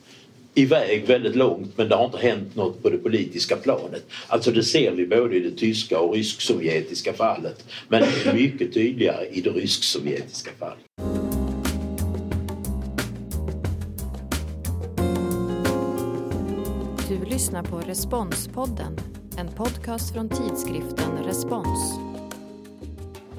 [0.54, 4.04] iväg väldigt långt men det har inte hänt något på det politiska planet.
[4.28, 9.42] Alltså det ser vi både i det tyska och rysk-sovjetiska fallet men mycket tydligare i
[9.42, 11.27] det rysk-sovjetiska fallet.
[17.38, 19.00] Lyssnar på Responspodden,
[19.38, 22.00] en podcast från tidskriften Respons.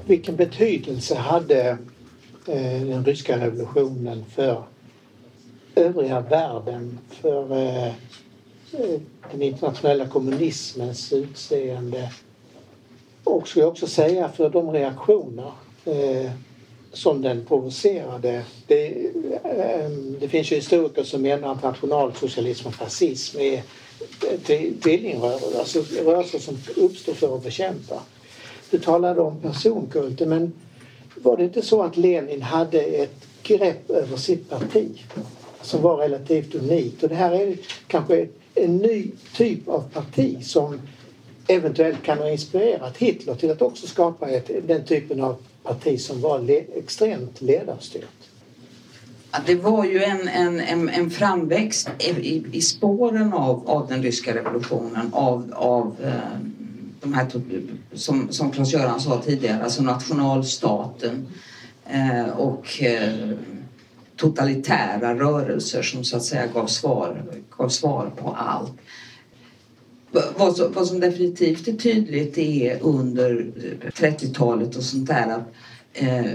[0.05, 1.69] Vilken betydelse hade
[2.47, 4.63] eh, den ryska revolutionen för
[5.75, 8.99] övriga världen, för eh, eh,
[9.31, 12.11] den internationella kommunismens utseende
[13.23, 15.51] och skulle jag också säga för de reaktioner
[16.91, 18.43] som den provocerade.
[18.67, 19.11] Det,
[20.19, 23.63] det finns ju historiker som menar att nationalsocialism och fascism är
[24.81, 28.03] tvillingrörelser, alltså rörelser som uppstår för att bekämpa.
[28.71, 30.53] Du talade om personkulter men
[31.15, 35.03] var det inte så att Lenin hade ett grepp över sitt parti
[35.61, 37.57] som var relativt unikt och det här är
[37.87, 40.79] kanske en ny typ av parti som
[41.47, 46.21] eventuellt kan ha inspirerat Hitler till att också skapa ett, den typen av parti som
[46.21, 48.28] var le, extremt ledarstyrt.
[49.45, 54.35] Det var ju en, en, en, en framväxt i, i spåren av, av den ryska
[54.35, 56.39] revolutionen av, av eh,
[57.01, 57.27] de här,
[57.93, 61.27] som, som Claes-Göran sa tidigare, alltså nationalstaten
[61.85, 63.29] eh, och eh,
[64.15, 67.23] totalitära rörelser som så att säga gav svar,
[67.57, 68.73] gav svar på allt.
[70.37, 73.47] Vad som, vad som definitivt är tydligt är under
[73.95, 75.53] 30-talet och sånt där att
[75.93, 76.31] eh,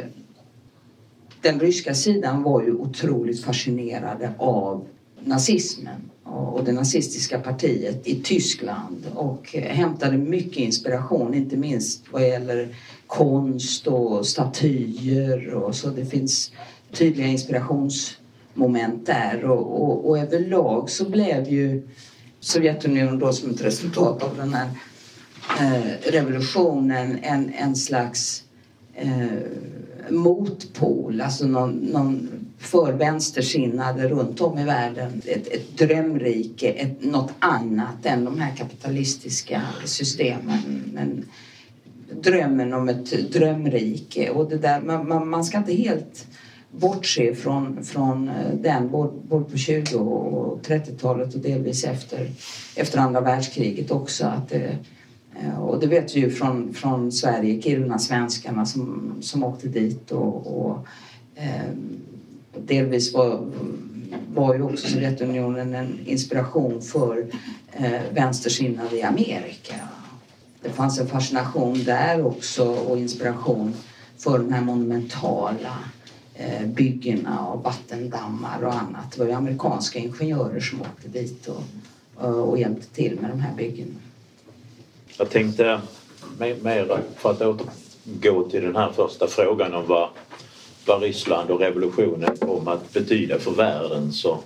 [1.45, 4.85] den ryska sidan var ju otroligt fascinerade av
[5.25, 12.69] nazismen och det nazistiska partiet i Tyskland och hämtade mycket inspiration, inte minst vad gäller
[13.07, 15.89] konst och statyer och så.
[15.89, 16.53] Det finns
[16.93, 21.89] tydliga inspirationsmoment där och, och, och överlag så blev ju
[22.41, 24.69] Sovjetunionen då som ett resultat av den här
[25.61, 28.43] eh, revolutionen en, en slags
[28.95, 29.27] eh,
[30.11, 32.93] motpol, alltså någon, någon för
[34.09, 35.23] runt om i världen.
[35.27, 40.91] Ett, ett drömrike, ett, något annat än de här kapitalistiska systemen.
[40.93, 41.25] Men
[42.23, 46.27] drömmen om ett drömrike och det där, man, man, man ska inte helt
[46.71, 52.31] bortse från, från eh, den både på 20 och 30-talet och delvis efter,
[52.77, 54.27] efter andra världskriget också.
[54.27, 54.77] Att det,
[55.41, 60.67] Eh, och det vet vi ju från, från Sverige, Kiruna-svenskarna som, som åkte dit och,
[60.67, 60.87] och
[61.35, 61.71] eh,
[62.59, 63.47] delvis var,
[64.35, 67.27] var ju också Sovjetunionen en inspiration för
[67.73, 69.75] eh, vänstersinnade i Amerika.
[70.63, 73.75] Det fanns en fascination där också och inspiration
[74.19, 75.79] för de här monumentala
[76.37, 79.13] Eh, byggena och vattendammar och annat.
[79.13, 83.55] Det var ju amerikanska ingenjörer som åkte dit och, och hjälpte till med de här
[83.57, 83.95] byggena.
[85.19, 85.81] Jag tänkte
[86.39, 90.09] mer för att återgå till den här första frågan om vad,
[90.87, 94.39] vad Ryssland och revolutionen kom att betyda för världen så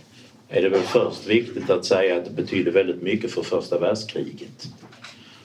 [0.48, 4.64] är det väl först viktigt att säga att det betydde väldigt mycket för första världskriget.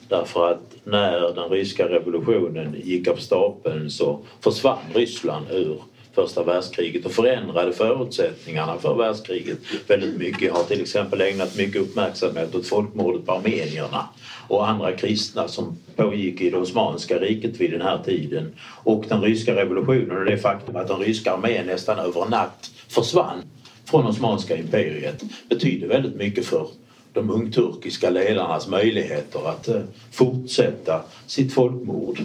[0.10, 5.82] Därför att när den ryska revolutionen gick av stapeln så försvann Ryssland ur
[6.14, 10.42] första världskriget och förändrade förutsättningarna för världskriget väldigt mycket.
[10.42, 14.10] Jag har till exempel ägnat mycket uppmärksamhet åt folkmordet på armenierna
[14.48, 18.54] och andra kristna som pågick i det Osmanska riket vid den här tiden.
[18.84, 22.72] Och den ryska revolutionen och det faktum att den ryska armén nästan över en natt
[22.88, 23.42] försvann
[23.86, 26.68] från Osmanska imperiet betyder väldigt mycket för
[27.14, 32.20] de ungturkiska ledarnas möjligheter att eh, fortsätta sitt folkmord.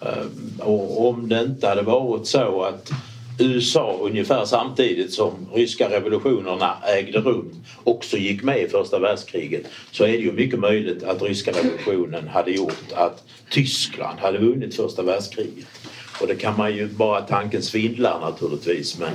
[0.00, 2.90] Eh, och om det inte hade varit så att
[3.38, 10.04] USA ungefär samtidigt som ryska revolutionerna ägde rum också gick med i första världskriget så
[10.04, 15.02] är det ju mycket möjligt att ryska revolutionen hade gjort att Tyskland hade vunnit första
[15.02, 15.66] världskriget.
[16.20, 19.12] Och det kan man ju bara tanken svindlar naturligtvis men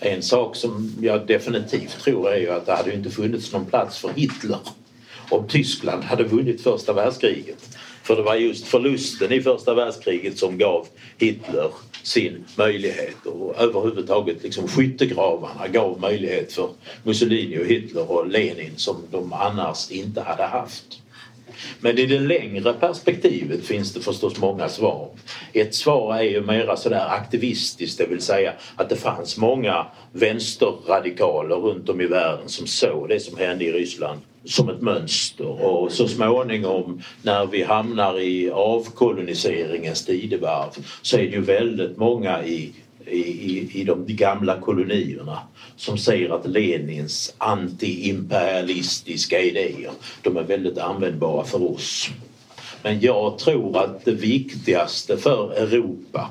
[0.00, 3.98] en sak som jag definitivt tror är ju att det hade inte funnits någon plats
[3.98, 4.58] för Hitler
[5.30, 7.78] om Tyskland hade vunnit första världskriget.
[8.04, 10.86] För det var just förlusten i första världskriget som gav
[11.18, 11.70] Hitler
[12.02, 16.68] sin möjlighet och överhuvudtaget liksom skyttegravarna gav möjlighet för
[17.02, 21.00] Mussolini och Hitler och Lenin som de annars inte hade haft.
[21.80, 25.08] Men i det längre perspektivet finns det förstås många svar.
[25.52, 31.56] Ett svar är ju mera sådär aktivistiskt, det vill säga att det fanns många vänsterradikaler
[31.56, 35.92] runt om i världen som såg det som hände i Ryssland som ett mönster och
[35.92, 40.70] så småningom när vi hamnar i avkoloniseringens tidevarv
[41.02, 42.72] så är det ju väldigt många i
[43.06, 45.38] i, i de gamla kolonierna
[45.76, 49.90] som säger att Lenins antiimperialistiska idéer
[50.22, 52.08] de är väldigt användbara för oss.
[52.82, 56.30] Men jag tror att det viktigaste för Europa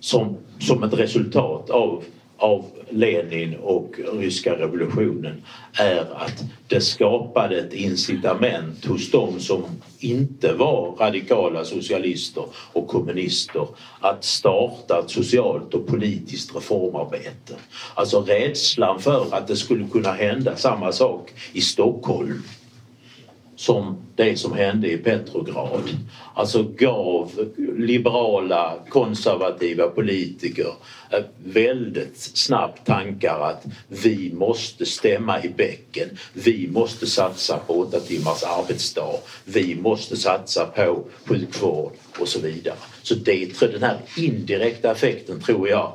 [0.00, 2.04] som, som ett resultat av
[2.42, 5.42] av Lenin och ryska revolutionen
[5.78, 9.64] är att det skapade ett incitament hos de som
[9.98, 13.66] inte var radikala socialister och kommunister
[14.00, 17.54] att starta ett socialt och politiskt reformarbete.
[17.94, 22.42] Alltså rädslan för att det skulle kunna hända samma sak i Stockholm
[23.62, 25.82] som det som hände i Petrograd.
[26.34, 27.30] Alltså gav
[27.76, 30.74] liberala konservativa politiker
[31.10, 36.08] eh, väldigt snabbt tankar att vi måste stämma i bäcken.
[36.32, 39.16] Vi måste satsa på åtta timmars arbetsdag.
[39.44, 42.76] Vi måste satsa på sjukvård och så vidare.
[43.02, 45.92] Så det, den här indirekta effekten tror jag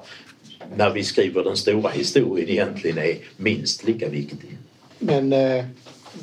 [0.75, 4.57] när vi skriver den stora historien egentligen är minst lika viktig.
[4.99, 5.65] Men eh,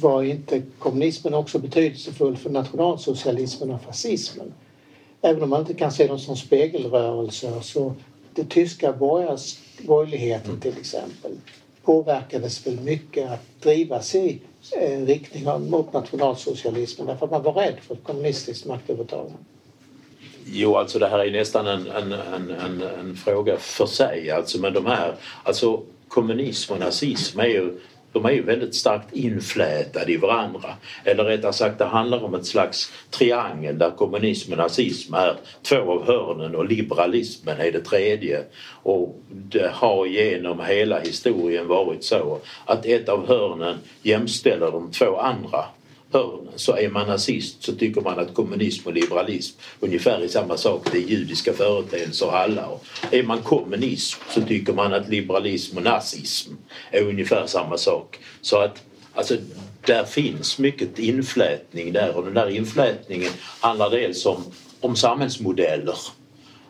[0.00, 4.52] var inte kommunismen också betydelsefull för nationalsocialismen och fascismen?
[5.22, 7.94] Även om man inte kan se dem som spegelrörelser så
[8.34, 11.32] det tyska borgerligheten till exempel
[11.82, 14.40] påverkades väl mycket att drivas i
[14.80, 19.38] eh, riktning mot nationalsocialismen därför att man var rädd för ett kommunistiskt maktövertagande.
[20.46, 24.30] Jo, alltså det här är nästan en, en, en, en, en fråga för sig.
[24.30, 27.80] Alltså, men de här, alltså kommunism och nazism är ju
[28.14, 30.74] de är ju väldigt starkt inflätade i varandra.
[31.04, 35.92] Eller rättare sagt det handlar om ett slags triangel där kommunism och nazism är två
[35.92, 38.42] av hörnen och liberalismen är det tredje.
[38.82, 45.16] Och det har genom hela historien varit så att ett av hörnen jämställer de två
[45.16, 45.64] andra
[46.14, 50.56] hörn Så är man nazist så tycker man att kommunism och liberalism ungefär är samma
[50.56, 50.88] sak.
[50.92, 52.66] Det är judiska företeelser alla.
[52.66, 56.52] Och är man kommunism så tycker man att liberalism och nazism
[56.90, 58.18] är ungefär samma sak.
[58.40, 58.82] Så att
[59.14, 59.36] alltså,
[59.86, 64.44] där finns mycket inflätning där och den där inflätningen handlar dels om,
[64.80, 65.96] om samhällsmodeller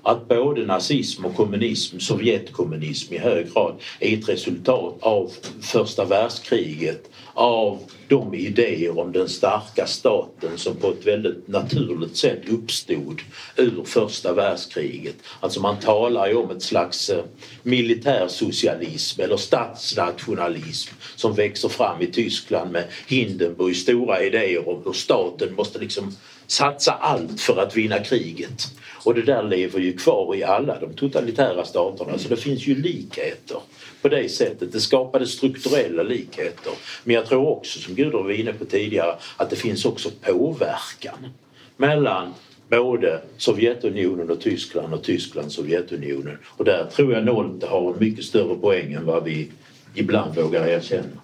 [0.04, 7.10] att både nazism och kommunism, Sovjetkommunism i hög grad, är ett resultat av första världskriget,
[7.34, 13.20] av de idéer om den starka staten som på ett väldigt naturligt sätt uppstod
[13.56, 15.16] ur första världskriget.
[15.40, 17.24] Alltså man talar ju om ett slags eh,
[17.62, 25.54] militärsocialism eller statsnationalism som växer fram i Tyskland med Hindenburgs stora idéer om hur staten
[25.54, 26.16] måste liksom
[26.46, 28.66] satsa allt för att vinna kriget.
[29.04, 32.82] Och det där lever ju kvar i alla de totalitära staterna så det finns ju
[32.82, 33.56] likheter
[34.02, 34.72] på det sättet.
[34.72, 36.72] Det skapade strukturella likheter.
[37.04, 41.18] Men jag tror också, som Gudrun var inne på tidigare, att det finns också påverkan
[41.76, 42.34] mellan
[42.70, 46.38] både Sovjetunionen och Tyskland och Tyskland och Sovjetunionen.
[46.44, 49.50] Och där tror jag Nolte har en mycket större poäng än vad vi
[49.94, 51.23] ibland vågar erkänna.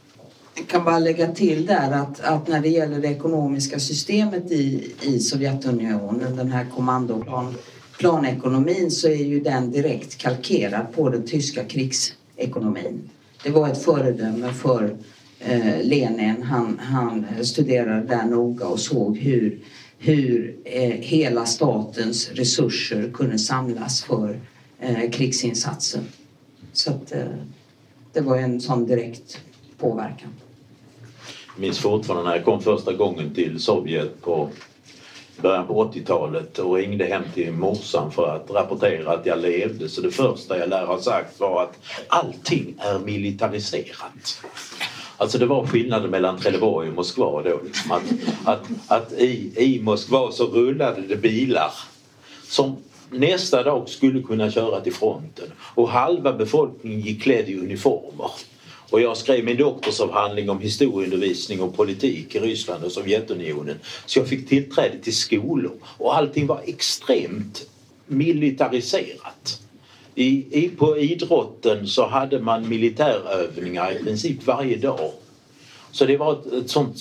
[0.61, 4.93] Jag kan bara lägga till där att, att när det gäller det ekonomiska systemet i,
[5.03, 7.55] i Sovjetunionen, den här kommandoplan
[7.99, 13.11] planekonomin så är ju den direkt kalkerad på den tyska krigsekonomin.
[13.45, 14.97] det var ett föredöme för
[15.41, 16.43] eh, Lenin.
[16.43, 19.59] Han, han studerade där noga och såg hur,
[19.99, 24.41] hur eh, hela statens resurser kunde samlas för
[24.81, 26.03] eh, krigsinsatsen.
[26.73, 27.25] Så att, eh,
[28.13, 29.41] det var en sån direkt
[29.79, 30.31] påverkan.
[31.55, 34.51] Jag minns fortfarande när jag kom första gången till Sovjet på
[35.43, 39.89] början på 80-talet och ringde hem till morsan för att rapportera att jag levde.
[39.89, 41.79] Så det första jag lär ha sagt var att
[42.09, 44.43] allting är militariserat.
[45.17, 47.61] Alltså det var skillnaden mellan Trelleborg och Moskva då.
[47.65, 48.03] Liksom att,
[48.45, 51.73] att, att i, i Moskva så rullade det bilar
[52.43, 52.77] som
[53.11, 58.31] nästa dag skulle kunna köra till fronten och halva befolkningen gick klädd i uniformer.
[58.91, 63.81] Och jag skrev min doktorsavhandling om historieundervisning och politik i Ryssland och Sovjetunionen.
[64.07, 67.67] Så jag fick tillträde till skolor och allting var extremt
[68.07, 69.61] militariserat.
[70.15, 75.11] I, i, på idrotten så hade man militärövningar i princip varje dag.
[75.93, 76.97] Så det var ett, ett sånt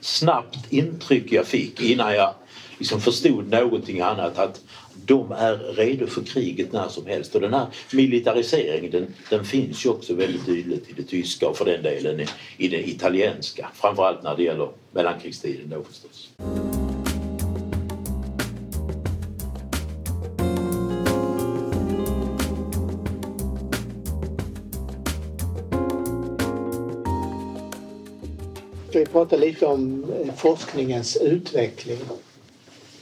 [0.00, 2.34] snabbt intryck jag fick innan jag
[2.78, 4.60] liksom förstod någonting annat att
[5.06, 7.34] de är redo för kriget när som helst.
[7.34, 11.56] Och den här militariseringen den, den finns ju också väldigt tydligt i det tyska och
[11.56, 12.26] för den delen i,
[12.56, 13.70] i det italienska.
[13.74, 16.30] Framförallt när det gäller mellankrigstiden då förstås.
[28.92, 31.98] Ska vi prata lite om eh, forskningens utveckling?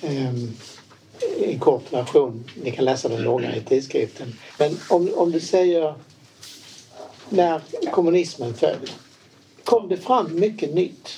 [0.03, 0.53] Ehm,
[1.45, 2.51] en kort version.
[2.62, 4.34] Ni kan läsa den långa i tidskriften.
[4.59, 5.95] Men om, om du säger
[7.28, 7.61] när
[7.91, 8.91] kommunismen föll.
[9.64, 11.09] Kom det fram mycket nytt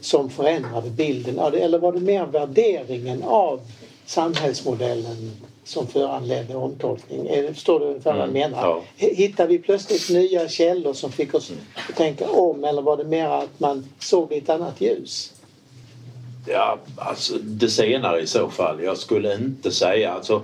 [0.00, 1.38] som förändrade bilden?
[1.38, 3.60] Eller var det mer värderingen av
[4.06, 5.30] samhällsmodellen
[5.64, 7.54] som föranledde omtolkning?
[7.54, 8.62] Förstår du ungefär vad jag mm, menar?
[8.62, 8.82] Ja.
[8.96, 11.52] Hittade vi plötsligt nya källor som fick oss
[11.88, 15.32] att tänka om eller var det mer att man såg i ett annat ljus?
[16.50, 18.82] Ja, alltså det senare i så fall.
[18.82, 20.42] Jag skulle inte säga alltså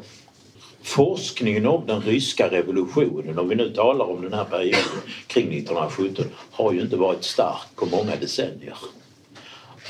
[0.82, 6.24] forskningen om den ryska revolutionen, om vi nu talar om den här perioden kring 1917,
[6.50, 8.76] har ju inte varit stark på många decennier.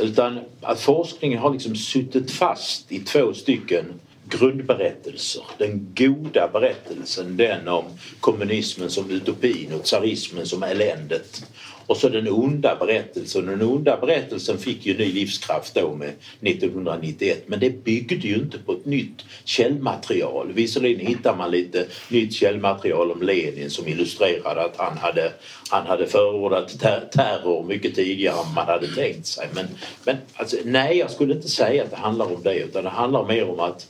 [0.00, 5.42] Utan att forskningen har liksom suttit fast i två stycken grundberättelser.
[5.58, 7.84] Den goda berättelsen, den om
[8.20, 11.46] kommunismen som utopin och tsarismen som eländet.
[11.86, 13.46] Och så den onda berättelsen.
[13.46, 18.58] Den onda berättelsen fick ju ny livskraft då med 1991 men det byggde ju inte
[18.58, 20.52] på ett nytt källmaterial.
[20.52, 25.32] Visserligen hittar man lite nytt källmaterial om Lenin som illustrerade att han hade,
[25.70, 29.48] han hade förordat ter terror mycket tidigare än man hade tänkt sig.
[29.54, 29.66] Men,
[30.04, 33.26] men alltså, nej, jag skulle inte säga att det handlar om det utan det handlar
[33.26, 33.86] mer om att,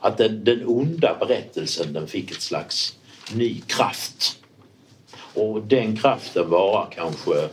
[0.00, 2.96] att den, den onda berättelsen den fick ett slags
[3.34, 4.38] ny kraft.
[5.36, 7.48] Och den kraften varar kanske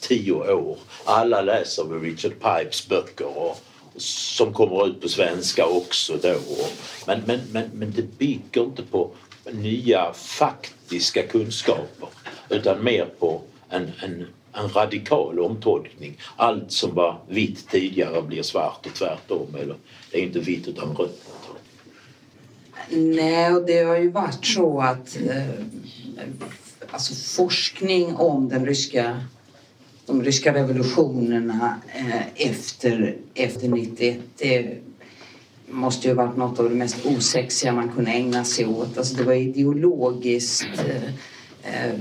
[0.00, 0.78] tio år.
[1.04, 3.60] Alla läser väl Richard Pipes böcker och,
[3.96, 6.38] som kommer ut på svenska också då.
[7.06, 9.10] Men, men, men, men det bygger inte på
[9.52, 12.08] nya faktiska kunskaper
[12.48, 16.20] utan mer på en, en, en radikal omtolkning.
[16.36, 19.54] Allt som var vitt tidigare blir svart och tvärtom.
[19.54, 19.76] Eller
[20.10, 21.22] det är inte vitt utan rött.
[22.90, 25.64] Nej, och det har ju varit så att eh,
[26.90, 29.20] alltså forskning om den ryska,
[30.06, 34.78] de ryska revolutionerna eh, efter, efter 91 det
[35.70, 38.98] måste ju ha varit något av det mest osexiga man kunde ägna sig åt.
[38.98, 41.04] Alltså det var ideologiskt eh,
[41.62, 41.94] eh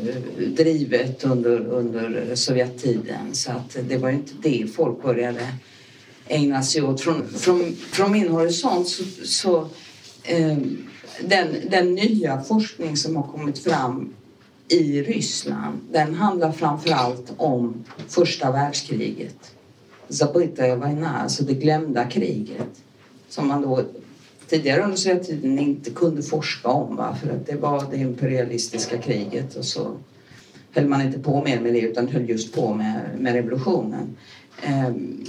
[0.47, 5.47] drivet under, under Sovjettiden så att det var inte det folk började
[6.27, 7.01] ägna sig åt.
[7.01, 9.69] Från, från, från min horisont så, så
[10.23, 10.57] eh,
[11.21, 14.13] den, den nya forskning som har kommit fram
[14.67, 19.51] i Ryssland, den handlar framför allt om första världskriget.
[20.09, 22.81] Zabitaja Vajna, alltså det glömda kriget.
[23.29, 23.83] Som man då
[24.47, 27.17] tidigare under Sovjettiden inte kunde forska om va?
[27.21, 29.97] för att det var det imperialistiska kriget och så
[30.71, 34.17] höll man inte på mer med det utan höll just på med, med revolutionen.
[34.63, 35.25] Ehm,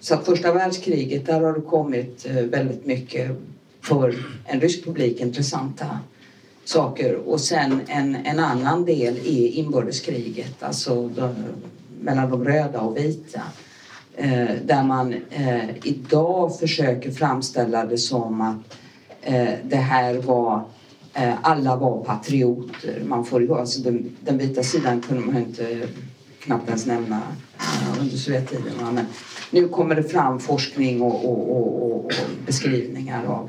[0.00, 3.30] så att första världskriget, där har det kommit eh, väldigt mycket
[3.80, 5.98] för en rysk publik intressanta
[6.70, 11.34] saker och sen en, en annan del är inbördeskriget, alltså de,
[12.00, 13.40] mellan de röda och vita.
[14.16, 18.76] Eh, där man eh, idag försöker framställa det som att
[19.22, 20.64] eh, det här var
[21.14, 23.02] eh, alla var patrioter.
[23.06, 25.88] Man får, alltså den, den vita sidan kunde man inte
[26.42, 27.20] knappt ens nämna
[27.58, 28.72] eh, under Sovjettiden.
[28.92, 29.06] Men
[29.50, 32.12] nu kommer det fram forskning och, och, och, och
[32.46, 33.48] beskrivningar av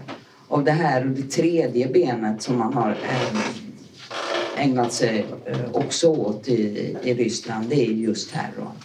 [0.51, 6.07] av det här och det tredje benet som man har eh, ägnat sig eh, också
[6.07, 8.75] åt i, i Ryssland det är just terrorn.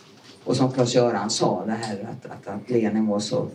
[0.44, 3.48] Och som Claes-Göran sa, det här att, att, att Lenin var så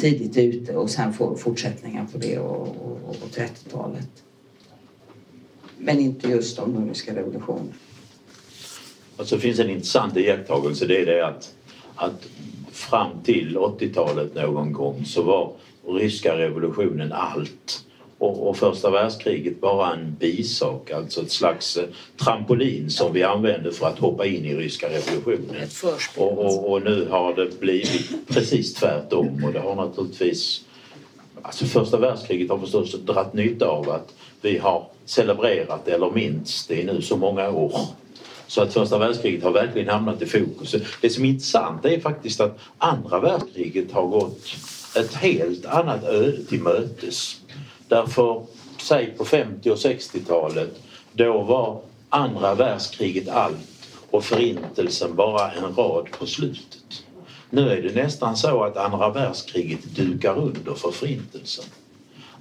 [0.00, 4.08] tidigt ute och sen får fortsättningar på det och, och, och 30-talet.
[5.78, 7.72] Men inte just om ungerska revolutionen.
[9.16, 11.54] Alltså det finns en intressant iakttagelse det är det att,
[11.94, 12.26] att
[12.72, 15.52] fram till 80-talet någon gång så var
[15.88, 17.84] ryska revolutionen allt
[18.18, 21.84] och, och första världskriget bara en bisak, alltså ett slags eh,
[22.24, 25.68] trampolin som vi använde för att hoppa in i ryska revolutionen.
[26.16, 30.64] Och, och, och, nu har det blivit precis tvärtom och det har naturligtvis
[31.42, 36.82] Alltså första världskriget har förstås dragit nytta av att vi har celebrerat eller minst det
[36.82, 37.80] är nu så många år.
[38.46, 40.74] Så att första världskriget har verkligen hamnat i fokus.
[41.00, 44.46] Det som är intressant är faktiskt att andra världskriget har gått
[44.98, 47.40] ett helt annat öde till mötes.
[47.88, 48.46] Därför,
[48.82, 50.80] säg på 50 och 60-talet,
[51.12, 57.04] då var andra världskriget allt och förintelsen bara en rad på slutet.
[57.50, 61.64] Nu är det nästan så att andra världskriget dukar under för förintelsen.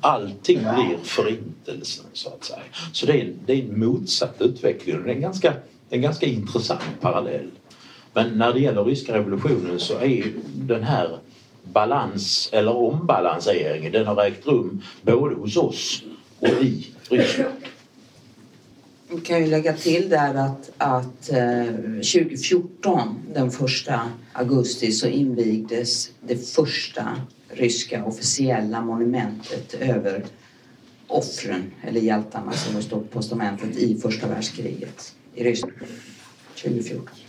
[0.01, 2.59] Allting blir förintelsen så att säga.
[2.93, 5.53] Så det är, det är en motsatt utveckling och det är en ganska,
[5.89, 7.49] en ganska intressant parallell.
[8.13, 11.17] Men när det gäller ryska revolutionen så är den här
[11.73, 16.03] balans eller ombalanseringen den har ägt rum både hos oss
[16.39, 17.53] och i Ryssland.
[19.09, 26.11] Vi kan ju lägga till där att, att eh, 2014, den första augusti, så invigdes
[26.21, 30.25] det första ryska officiella monumentet över
[31.07, 35.73] offren, eller hjältarna som har stått på postamentet i första världskriget i Ryssland
[36.55, 37.26] 2014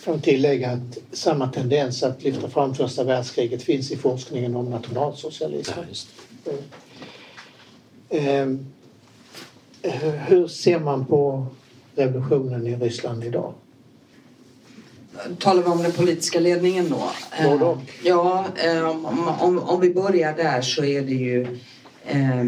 [0.00, 5.72] får tillägga att samma tendens att lyfta fram första världskriget finns i forskningen om nationalsocialism.
[6.44, 6.52] Ja,
[8.08, 8.66] ehm,
[10.26, 11.46] hur ser man på
[11.94, 13.54] revolutionen i Ryssland idag?
[15.38, 17.10] Talar vi om den politiska ledningen då?
[17.44, 17.78] Både och.
[18.04, 21.58] Ja, ehm, om, om, om, vi börjar där så är det ju
[22.04, 22.44] eh,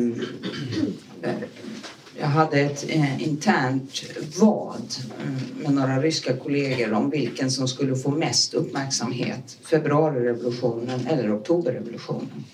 [2.21, 4.03] jag hade ett eh, internt
[4.41, 9.59] vad mm, med några ryska kollegor om vilken som skulle få mest uppmärksamhet.
[9.63, 12.45] Februarirevolutionen eller oktoberrevolutionen.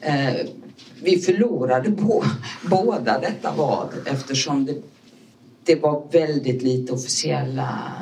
[0.00, 0.34] Eh,
[1.02, 2.24] vi förlorade på
[2.70, 4.74] båda detta vad eftersom det,
[5.64, 7.92] det var väldigt lite officiella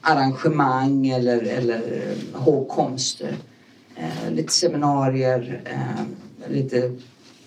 [0.00, 3.36] arrangemang eller, eller eh, hågkomster.
[3.96, 6.92] Eh, lite seminarier, eh, lite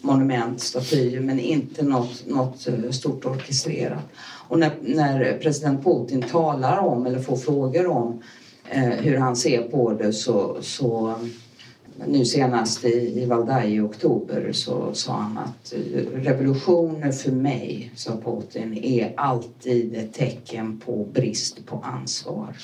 [0.05, 4.03] monument, statyer men inte något, något eh, stort orkestrerat.
[4.47, 8.21] Och när, när president Putin talar om eller får frågor om
[8.69, 11.15] eh, hur han ser på det så, så
[12.07, 17.91] nu senast i, i Valdai i oktober så sa han att eh, revolutioner för mig,
[17.95, 22.55] sa Putin, är alltid ett tecken på brist på ansvar.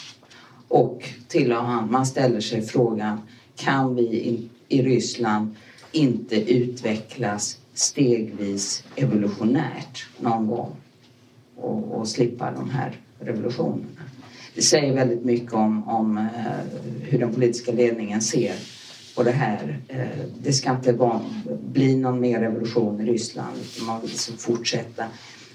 [0.68, 3.22] Och tillade han, man ställer sig frågan,
[3.56, 5.56] kan vi i, i Ryssland
[5.92, 10.76] inte utvecklas stegvis evolutionärt någon gång
[11.56, 14.02] och, och slippa de här revolutionerna.
[14.56, 16.24] Det säger väldigt mycket om, om eh,
[17.02, 18.56] hur den politiska ledningen ser
[19.16, 19.80] på det här.
[19.88, 21.22] Eh, det ska inte vara,
[21.74, 25.06] bli någon mer revolution i Ryssland man vill liksom fortsätta.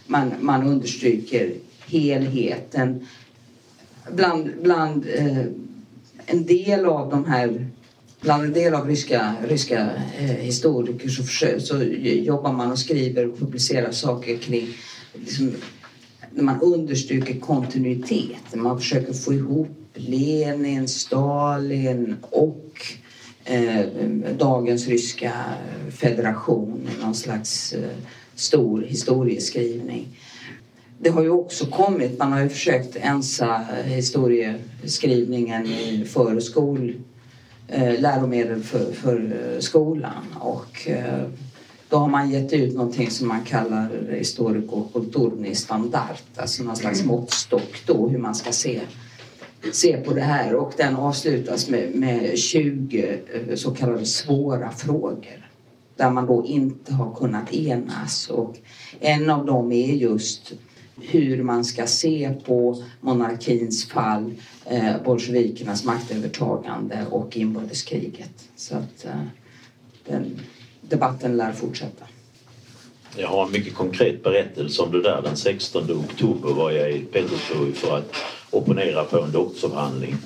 [0.07, 1.53] Man, man understryker
[1.87, 3.07] helheten.
[4.13, 5.45] Bland, bland eh,
[6.27, 7.67] en del av de här
[8.27, 13.29] bland en del av ryska, ryska eh, historiker så, försöker, så jobbar man och skriver
[13.29, 14.69] och publicerar saker kring
[15.13, 15.53] liksom,
[16.31, 18.55] när man understryker kontinuitet.
[18.55, 22.81] Man försöker få ihop Lenin, Stalin och
[23.45, 23.87] eh,
[24.39, 25.33] dagens ryska
[25.91, 27.91] federation i någon slags eh,
[28.35, 30.19] stor historieskrivning.
[30.99, 36.95] Det har ju också kommit, man har ju försökt ensa historieskrivningen i förskol
[37.99, 40.25] läromedel för, för eh, skolan.
[40.41, 41.25] Och, eh,
[41.89, 47.01] då har man gett ut någonting som man kallar historico kulturni standard, alltså någon slags
[47.01, 47.15] mm.
[47.15, 48.81] måttstock då hur man ska se,
[49.73, 55.51] se på det här och den avslutas med, med 20 eh, så kallade svåra frågor
[55.97, 58.57] där man då inte har kunnat enas och
[59.01, 60.53] en av dem är just
[61.01, 64.35] hur man ska se på monarkins fall,
[64.65, 68.49] eh, bolsjevikernas maktövertagande och inbördeskriget.
[68.57, 69.23] Så att eh,
[70.09, 70.41] den
[70.81, 72.05] debatten lär fortsätta.
[73.17, 75.23] Jag har en mycket konkret berättelse om det där.
[75.23, 78.15] Den 16 oktober var jag i Petersburg för att
[78.51, 80.17] opponera på en doktorsavhandling.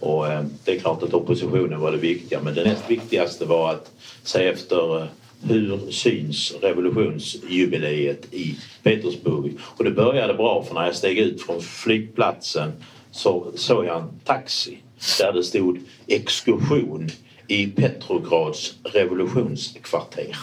[0.00, 3.72] Och eh, det är klart att oppositionen var det viktiga men det näst viktigaste var
[3.72, 3.92] att
[4.22, 5.06] se efter eh,
[5.42, 9.58] hur syns revolutionsjubileet i Petersburg?
[9.60, 12.72] Och det började bra för när jag steg ut från flygplatsen
[13.10, 14.78] så såg jag en taxi
[15.18, 17.10] där det stod exkursion
[17.46, 20.36] i Petrograds revolutionskvarter.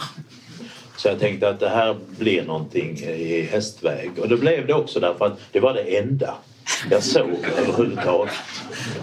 [0.96, 5.00] Så jag tänkte att det här blir någonting i hästväg och det blev det också
[5.00, 6.34] därför att det var det enda
[6.90, 8.34] jag såg överhuvudtaget.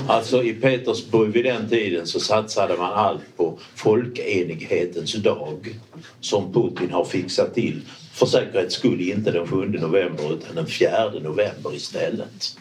[0.07, 5.79] Alltså i Petersburg vid den tiden så satsade man allt på folkenighetens dag
[6.19, 7.81] som Putin har fixat till.
[8.13, 12.57] För säkerhets skull inte den 7 november utan den 4 november istället.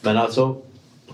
[0.00, 0.56] Men alltså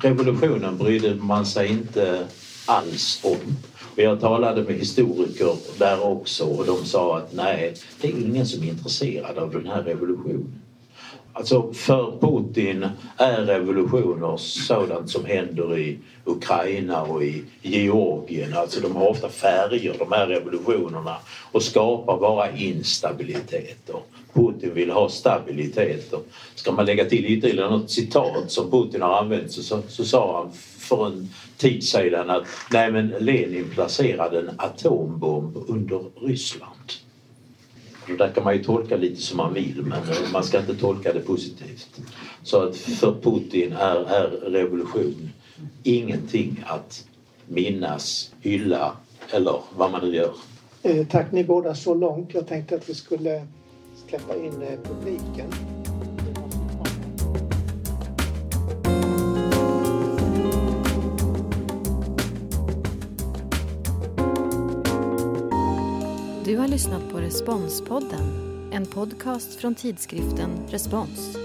[0.00, 2.26] revolutionen brydde man sig inte
[2.66, 3.56] alls om.
[3.96, 8.46] Och jag talade med historiker där också och de sa att nej, det är ingen
[8.46, 10.62] som är intresserad av den här revolutionen.
[11.38, 18.56] Alltså för Putin är revolutioner sådant som händer i Ukraina och i Georgien.
[18.56, 21.16] Alltså de har ofta färger de här revolutionerna
[21.52, 23.90] och skapar bara instabilitet.
[24.32, 26.14] Putin vill ha stabilitet.
[26.54, 30.38] Ska man lägga till ytterligare något citat som Putin har använt så, så, så sa
[30.42, 36.77] han för en tid sedan att nej men Lenin placerade en atombomb under Ryssland.
[38.10, 40.00] Och där kan man ju tolka lite som man vill men
[40.32, 42.00] man ska inte tolka det positivt.
[42.42, 45.30] Så att för Putin är, är revolution
[45.82, 47.04] ingenting att
[47.46, 48.92] minnas, hylla
[49.30, 50.32] eller vad man nu gör.
[50.82, 52.34] Eh, tack ni båda så långt.
[52.34, 53.46] Jag tänkte att vi skulle
[54.08, 55.77] släppa in eh, publiken.
[66.78, 68.20] Lyssnat på Responspodden,
[68.72, 71.36] en podcast från tidskriften Respons.